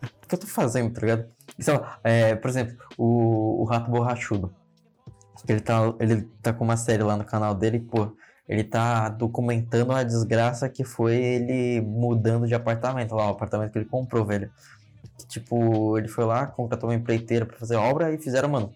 [0.00, 1.26] o que eu tô fazendo, tá ligado?
[1.66, 4.54] Lá, é, por exemplo, o, o Rato Borrachudo.
[5.48, 8.16] Ele tá, ele tá com uma série lá no canal dele, pô,
[8.48, 13.78] ele tá documentando a desgraça que foi ele mudando de apartamento lá, o apartamento que
[13.78, 14.52] ele comprou, velho.
[15.28, 18.72] Tipo, ele foi lá, contratou uma empreiteira pra fazer obra e fizeram, mano,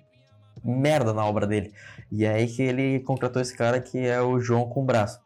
[0.64, 1.72] merda na obra dele.
[2.10, 5.20] E é aí que ele contratou esse cara que é o João com o braço.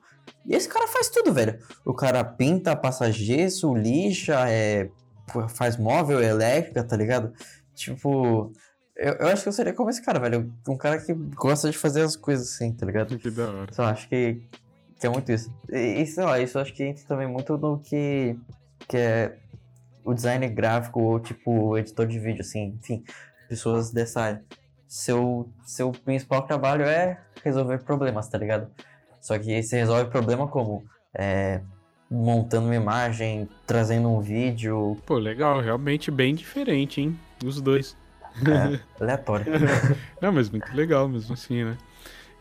[0.46, 1.58] E esse cara faz tudo, velho.
[1.84, 4.90] O cara pinta, passa gesso, lixa, é,
[5.48, 7.32] faz móvel, elétrica, tá ligado?
[7.74, 8.52] Tipo,
[8.96, 10.52] eu, eu acho que eu seria como esse cara, velho.
[10.68, 13.18] Um cara que gosta de fazer as coisas assim, tá ligado?
[13.18, 13.72] Que da hora.
[13.72, 14.42] Só acho que,
[14.98, 15.52] que é muito isso.
[15.70, 18.36] E, e sei lá, isso eu acho que entra também muito no que,
[18.88, 19.36] que é
[20.04, 23.04] o design gráfico ou tipo editor de vídeo, assim, enfim,
[23.48, 24.44] pessoas dessa área.
[24.86, 28.68] Seu, seu principal trabalho é resolver problemas, tá ligado?
[29.20, 30.84] Só que você resolve problema como?
[31.14, 31.60] É,
[32.10, 34.96] montando uma imagem, trazendo um vídeo.
[35.06, 37.18] Pô, legal, realmente bem diferente, hein?
[37.44, 37.96] Os dois.
[38.46, 39.46] É, aleatório.
[40.20, 41.78] não, mas muito legal mesmo assim, né?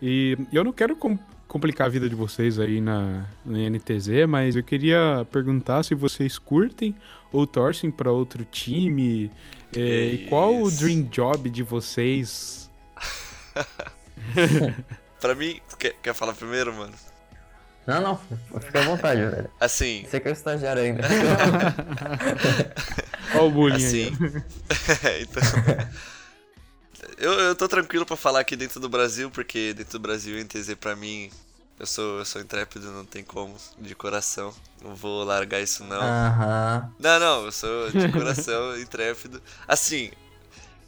[0.02, 4.56] E eu não quero com complicar a vida de vocês aí na, na NTZ, mas
[4.56, 6.96] eu queria perguntar se vocês curtem
[7.32, 9.32] ou torcem para outro time
[9.76, 12.70] é, e qual o dream job de vocês?
[15.20, 16.94] pra mim, quer, quer falar primeiro, mano?
[17.86, 18.18] Não, não,
[18.60, 19.50] fica à vontade, velho.
[19.60, 20.06] Assim.
[20.08, 21.08] Você que é o estagiário ainda.
[23.34, 24.12] Olha o bullying assim,
[25.04, 25.24] aí.
[25.28, 25.42] então.
[27.18, 30.44] Eu, eu tô tranquilo pra falar aqui dentro do Brasil, porque dentro do Brasil o
[30.44, 31.32] NTZ pra mim,
[31.80, 34.54] eu sou, eu sou intrépido, não tem como, de coração.
[34.84, 36.02] Não vou largar isso não.
[36.02, 36.94] Aham.
[37.00, 39.42] Não, não, eu sou de coração intrépido.
[39.66, 40.12] Assim,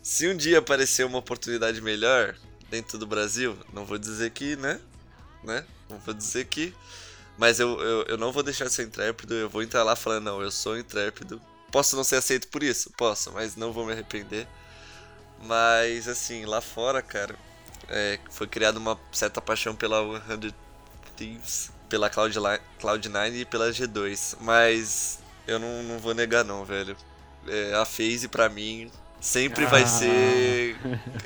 [0.04, 2.36] se um dia aparecer uma oportunidade melhor
[2.70, 4.82] dentro do Brasil, não vou dizer que, né?
[5.44, 5.66] Né?
[5.90, 6.74] Não vou dizer que.
[7.38, 10.26] Mas eu, eu, eu não vou deixar de ser intrépido, eu vou entrar lá falando,
[10.26, 11.42] não, eu sou intrépido.
[11.72, 12.92] Posso não ser aceito por isso?
[12.98, 14.46] Posso, mas não vou me arrepender.
[15.44, 17.36] Mas, assim, lá fora, cara,
[17.88, 20.54] é, foi criada uma certa paixão pela 100
[21.16, 24.38] Thieves, pela Cloud9 Cloud e pela G2.
[24.42, 26.96] Mas eu não, não vou negar, não, velho.
[27.48, 28.90] É, a FaZe, pra mim,
[29.20, 29.70] sempre ah.
[29.70, 30.78] vai ser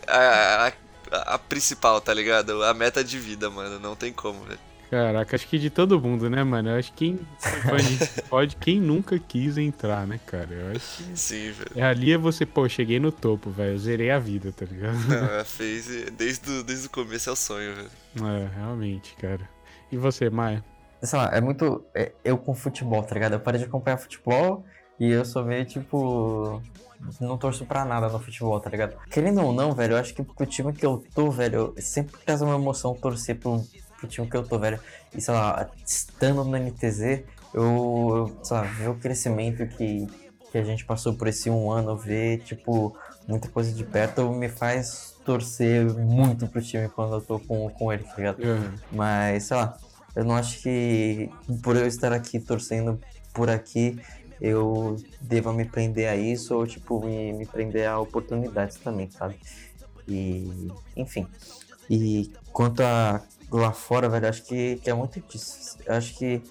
[0.08, 0.68] a,
[1.12, 2.64] a, a, principal, tá ligado?
[2.64, 3.80] A meta de vida, mano.
[3.80, 4.60] Não tem como, velho.
[4.90, 6.70] Caraca, acho que de todo mundo, né, mano?
[6.70, 7.20] Eu acho que quem
[8.30, 10.54] pode, quem nunca quis entrar, né, cara?
[10.54, 11.20] Eu acho que.
[11.20, 11.72] Sim, velho.
[11.76, 13.74] É, ali é você, pô, cheguei no topo, velho.
[13.74, 14.98] Eu zerei a vida, tá ligado?
[15.08, 17.90] Não, a FaZe, desde, desde o começo é o sonho, velho.
[18.18, 19.55] É, realmente, cara.
[19.92, 20.64] E você, Maia?
[21.02, 21.84] Sei lá, é muito.
[21.94, 23.34] É, eu com futebol, tá ligado?
[23.34, 24.64] Eu parei de acompanhar futebol
[25.00, 26.62] e eu sou meio tipo.
[27.20, 28.96] Não torço pra nada no futebol, tá ligado?
[29.12, 32.42] Querendo ou não, velho, eu acho que pro time que eu tô, velho, sempre traz
[32.42, 33.62] uma emoção torcer pro,
[33.98, 34.80] pro time que eu tô, velho.
[35.14, 37.24] E sei lá, estando no NTZ,
[37.54, 40.08] eu, sei lá, ver o crescimento que,
[40.52, 44.50] que a gente passou por esse um ano, ver, tipo, muita coisa de perto, me
[44.50, 48.44] faz torcer muito pro time quando eu tô com, com ele, tá ligado?
[48.44, 48.74] Uhum.
[48.92, 49.78] Mas, sei lá,
[50.16, 51.30] eu não acho que
[51.64, 53.00] por eu estar aqui torcendo
[53.34, 54.00] por aqui,
[54.40, 59.36] eu deva me prender a isso ou, tipo, me, me prender a oportunidades também, sabe?
[60.08, 61.28] E, enfim.
[61.90, 63.22] E quanto a
[63.52, 65.78] lá fora, velho, acho que, que é muito disso.
[65.88, 66.42] Acho que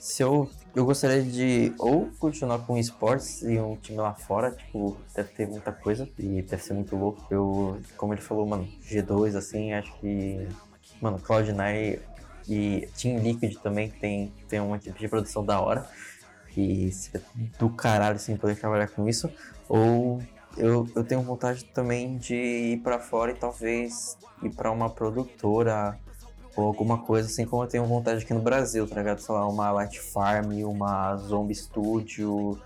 [0.00, 0.50] se eu.
[0.74, 5.46] Eu gostaria de ou continuar com esportes e um time lá fora, tipo, deve ter
[5.46, 7.24] muita coisa e deve ser muito louco.
[7.30, 10.48] Eu, como ele falou, mano, G2, assim, acho que.
[11.00, 12.00] Mano, Cloud9
[12.48, 15.88] e Team Liquid também tem, tem uma tipo de produção da hora.
[16.56, 16.90] E
[17.58, 19.30] do caralho, assim, poder trabalhar com isso.
[19.68, 20.20] Ou
[20.56, 25.98] eu, eu tenho vontade também de ir para fora e talvez ir para uma produtora
[26.56, 29.20] ou alguma coisa assim como eu tenho vontade aqui no Brasil, tá ligado?
[29.20, 32.58] Sei lá, uma Light Farm, uma Zombie Studio,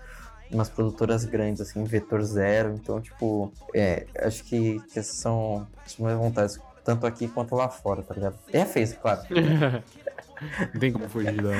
[0.51, 2.73] umas produtoras grandes, assim, Vetor Zero.
[2.73, 7.69] Então, tipo, é, acho que, que essas são as minhas vontades, tanto aqui quanto lá
[7.69, 8.35] fora, tá ligado?
[8.51, 9.21] É feio, claro.
[10.73, 11.51] não tem como fugir da.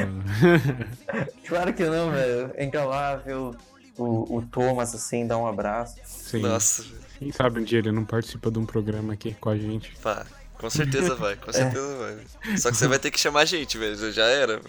[1.48, 2.52] claro que não, velho.
[2.58, 3.56] Entra lá, ver o,
[3.98, 5.98] o, Thomas, assim, dar um abraço.
[6.06, 6.42] Sim.
[6.42, 6.84] Nossa.
[7.18, 9.96] Quem sabe um dia ele não participa de um programa aqui com a gente.
[9.98, 10.26] Pá.
[10.60, 11.98] Com certeza vai, com certeza é.
[11.98, 12.58] vai.
[12.58, 14.12] Só que você vai ter que chamar a gente, velho.
[14.12, 14.62] Já era.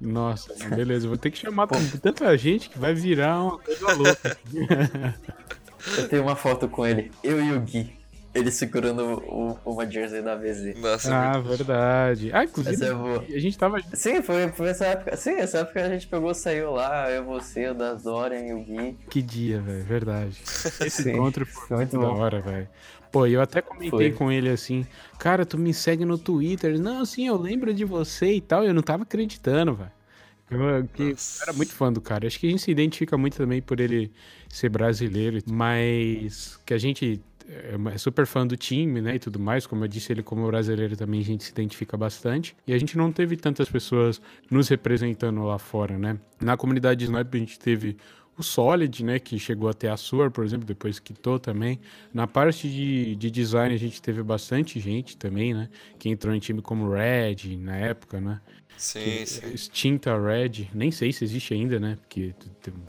[0.00, 1.08] Nossa, beleza.
[1.08, 1.68] Vou ter que chamar
[2.02, 4.36] tanta gente que vai virar uma coisa louca.
[5.96, 7.94] Eu tenho uma foto com ele, eu e o Gui.
[8.34, 10.76] Ele segurando o, uma jersey da VZ.
[10.78, 12.30] Nossa, ah, verdade.
[12.34, 13.80] Ah, inclusive, é a gente tava.
[13.94, 15.16] Sim, foi, foi essa época.
[15.16, 18.62] Sim, essa época a gente pegou, saiu lá, eu, você, o das Dorian e o
[18.62, 18.98] Gui.
[19.08, 20.36] Que dia, velho, verdade.
[20.84, 22.68] Esse Sim, encontro foi muito da hora, velho.
[23.16, 24.10] Pô, eu até comentei Foi.
[24.12, 24.86] com ele assim,
[25.18, 26.78] cara, tu me segue no Twitter.
[26.78, 28.62] Não, sim, eu lembro de você e tal.
[28.62, 29.90] Eu não tava acreditando, velho.
[30.50, 32.26] Eu, que era muito fã do cara.
[32.26, 34.12] Acho que a gente se identifica muito também por ele
[34.48, 39.66] ser brasileiro, mas que a gente é super fã do time, né, e tudo mais.
[39.66, 42.54] Como eu disse, ele como brasileiro também a gente se identifica bastante.
[42.66, 44.20] E a gente não teve tantas pessoas
[44.50, 46.18] nos representando lá fora, né?
[46.40, 47.96] Na comunidade Snipe a gente teve
[48.38, 51.80] o Solid, né, que chegou até a Sur, por exemplo, depois quitou também.
[52.12, 55.68] Na parte de, de design a gente teve bastante gente também, né,
[55.98, 58.40] que entrou em time como Red na época, né.
[58.76, 59.52] Sim, que, sim.
[59.54, 62.34] Extinta Red, nem sei se existe ainda, né, porque...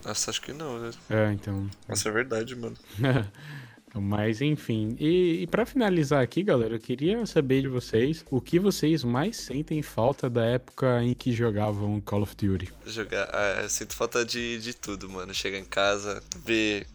[0.04, 0.92] Nossa, acho que não, né?
[1.10, 1.70] É, então...
[1.88, 2.76] Nossa, é verdade, mano.
[3.96, 8.60] Mas enfim, e, e para finalizar aqui, galera, eu queria saber de vocês o que
[8.60, 12.72] vocês mais sentem falta da época em que jogavam Call of Duty.
[12.86, 15.34] Jogar, ah, eu sinto falta de, de tudo, mano.
[15.34, 16.86] Chegar em casa, ver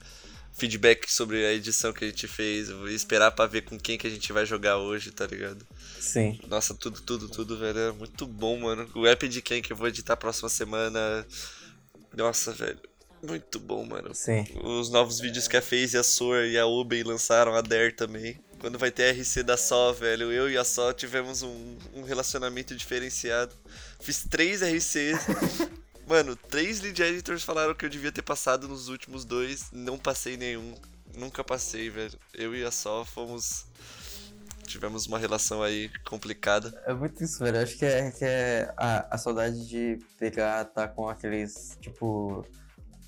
[0.53, 4.11] feedback sobre a edição que a gente fez, esperar para ver com quem que a
[4.11, 5.67] gente vai jogar hoje, tá ligado?
[5.99, 6.39] Sim.
[6.47, 7.79] Nossa, tudo, tudo, tudo, velho.
[7.79, 8.89] É muito bom, mano.
[8.95, 11.27] O app de quem que eu vou editar próxima semana.
[12.15, 12.79] Nossa, velho.
[13.23, 14.15] Muito bom, mano.
[14.15, 14.45] Sim.
[14.65, 18.39] Os novos vídeos que a FaZe, a Soar e a Uben lançaram, a Dare também.
[18.59, 22.75] Quando vai ter RC da Só, velho, eu e a Só tivemos um, um relacionamento
[22.75, 23.55] diferenciado.
[24.01, 25.27] Fiz três RCs.
[26.07, 29.71] mano, três lead editors falaram que eu devia ter passado nos últimos dois.
[29.73, 30.75] Não passei nenhum.
[31.17, 32.19] Nunca passei, velho.
[32.35, 33.67] Eu e a Só fomos
[34.67, 36.73] tivemos uma relação aí complicada.
[36.87, 37.61] É muito isso, velho.
[37.61, 42.47] Acho que é, que é a, a saudade de pegar, tá com aqueles, tipo,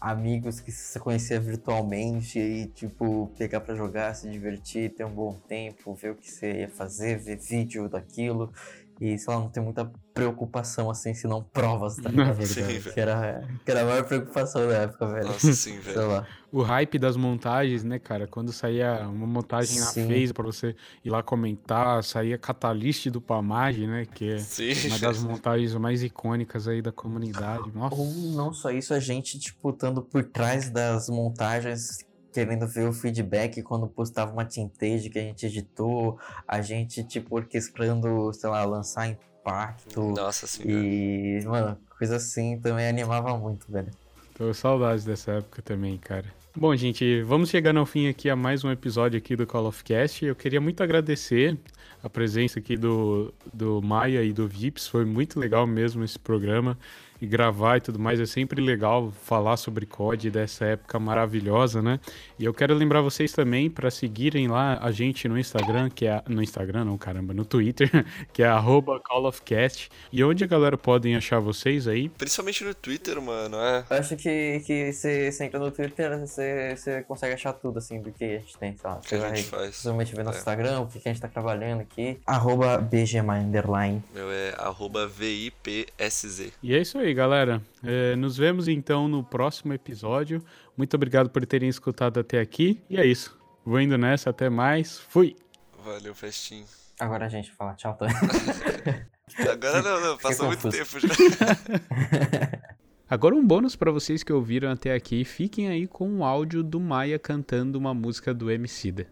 [0.05, 5.32] amigos que você conhecia virtualmente e, tipo, pegar para jogar, se divertir, ter um bom
[5.48, 8.52] tempo, ver o que você ia fazer, ver vídeo daquilo
[9.01, 12.47] e, sei lá, não ter muita preocupação, assim, se não provas, tá ligado?
[12.47, 15.27] Sim, que, era, que era a maior preocupação da época, velho.
[15.27, 15.99] Nossa, sim, velho.
[15.99, 16.27] Sei lá.
[16.53, 18.28] O hype das montagens, né, cara?
[18.28, 19.86] Quando saía uma montagem na.
[19.86, 24.07] Face pra você ir lá comentar, saía Catalyst do Pamage, né?
[24.07, 24.89] Que é Sim.
[24.89, 27.73] uma das montagens mais icônicas aí da comunidade.
[27.74, 27.97] Nossa.
[27.97, 32.93] Ou não só isso, a gente, tipo, estando por trás das montagens, querendo ver o
[32.93, 38.65] feedback quando postava uma tintage que a gente editou, a gente, tipo, orquestrando, sei lá,
[38.65, 39.09] lançar
[39.44, 40.00] impacto.
[40.00, 40.82] Nossa, velho.
[40.82, 43.90] E, mano, coisa assim também animava muito, velho.
[44.34, 46.26] Tô saudades dessa época também, cara.
[46.56, 49.84] Bom, gente, vamos chegando ao fim aqui a mais um episódio aqui do Call of
[49.84, 50.24] Cast.
[50.24, 51.58] Eu queria muito agradecer
[52.02, 54.86] a presença aqui do, do Maia e do Vips.
[54.86, 56.78] Foi muito legal mesmo esse programa.
[57.24, 58.20] E gravar e tudo mais.
[58.20, 61.98] É sempre legal falar sobre COD dessa época maravilhosa, né?
[62.38, 66.22] E eu quero lembrar vocês também para seguirem lá a gente no Instagram, que é.
[66.28, 67.88] No Instagram, não, caramba, no Twitter,
[68.30, 69.88] que é arroba Call of Cast.
[70.12, 72.10] E onde a galera podem achar vocês aí?
[72.10, 73.56] Principalmente no Twitter, mano.
[73.56, 73.84] É.
[73.88, 78.02] Eu acho que, que você, você entra no Twitter, você, você consegue achar tudo, assim,
[78.02, 78.96] do que a gente tem, sei lá.
[78.98, 79.76] que Você a vai gente faz.
[79.76, 80.40] possivelmente ver nosso É.
[80.40, 82.18] Instagram, o que que a gente tá trabalhando aqui.
[82.26, 84.02] Arroba BGMA underline.
[84.14, 86.52] Meu é arroba VIPSZ.
[86.62, 87.62] E é isso aí, galera.
[87.82, 90.45] É, nos vemos então no próximo episódio.
[90.77, 92.82] Muito obrigado por terem escutado até aqui.
[92.91, 93.39] E é isso.
[93.65, 94.99] Vou indo nessa, até mais.
[94.99, 95.36] Fui!
[95.85, 96.66] Valeu, festinho.
[96.99, 98.15] Agora a gente fala tchau também.
[99.51, 100.19] Agora não, não.
[100.19, 101.09] Passou muito tempo já.
[103.09, 105.24] Agora um bônus para vocês que ouviram até aqui.
[105.24, 109.07] Fiquem aí com o áudio do Maia cantando uma música do Emicida.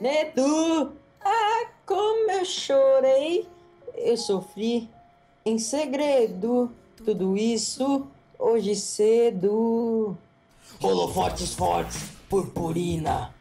[0.00, 0.92] Neto,
[1.24, 3.48] ah, como eu chorei,
[3.96, 4.88] eu sofri
[5.44, 6.70] em segredo,
[7.06, 8.04] tudo isso
[8.36, 10.16] hoje cedo.
[10.82, 13.32] Holofotes fortes, purpurina,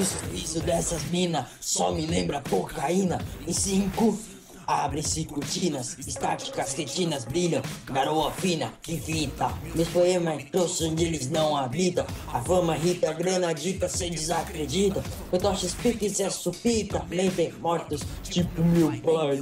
[0.00, 3.20] isso, isso dessas mina, só me lembra cocaína.
[3.46, 4.18] Em cinco,
[4.66, 9.52] abrem-se cortinas, estáticas retinas brilham, garoa fina fita.
[9.74, 15.04] Meus poemas trouxe onde eles não habitam, a fama irrita, a grana dita, cê desacredita.
[15.30, 19.38] Eu tocho espírito e cê supita, mentem mortos, tipo meu pai,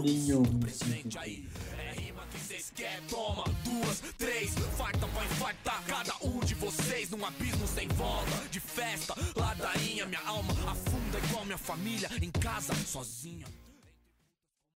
[2.80, 8.48] quer, toma duas, três, farta vai fartar cada um de vocês num abismo sem volta
[8.50, 9.14] de festa.
[9.36, 13.46] Ladainha, minha alma afunda igual minha família em casa sozinha.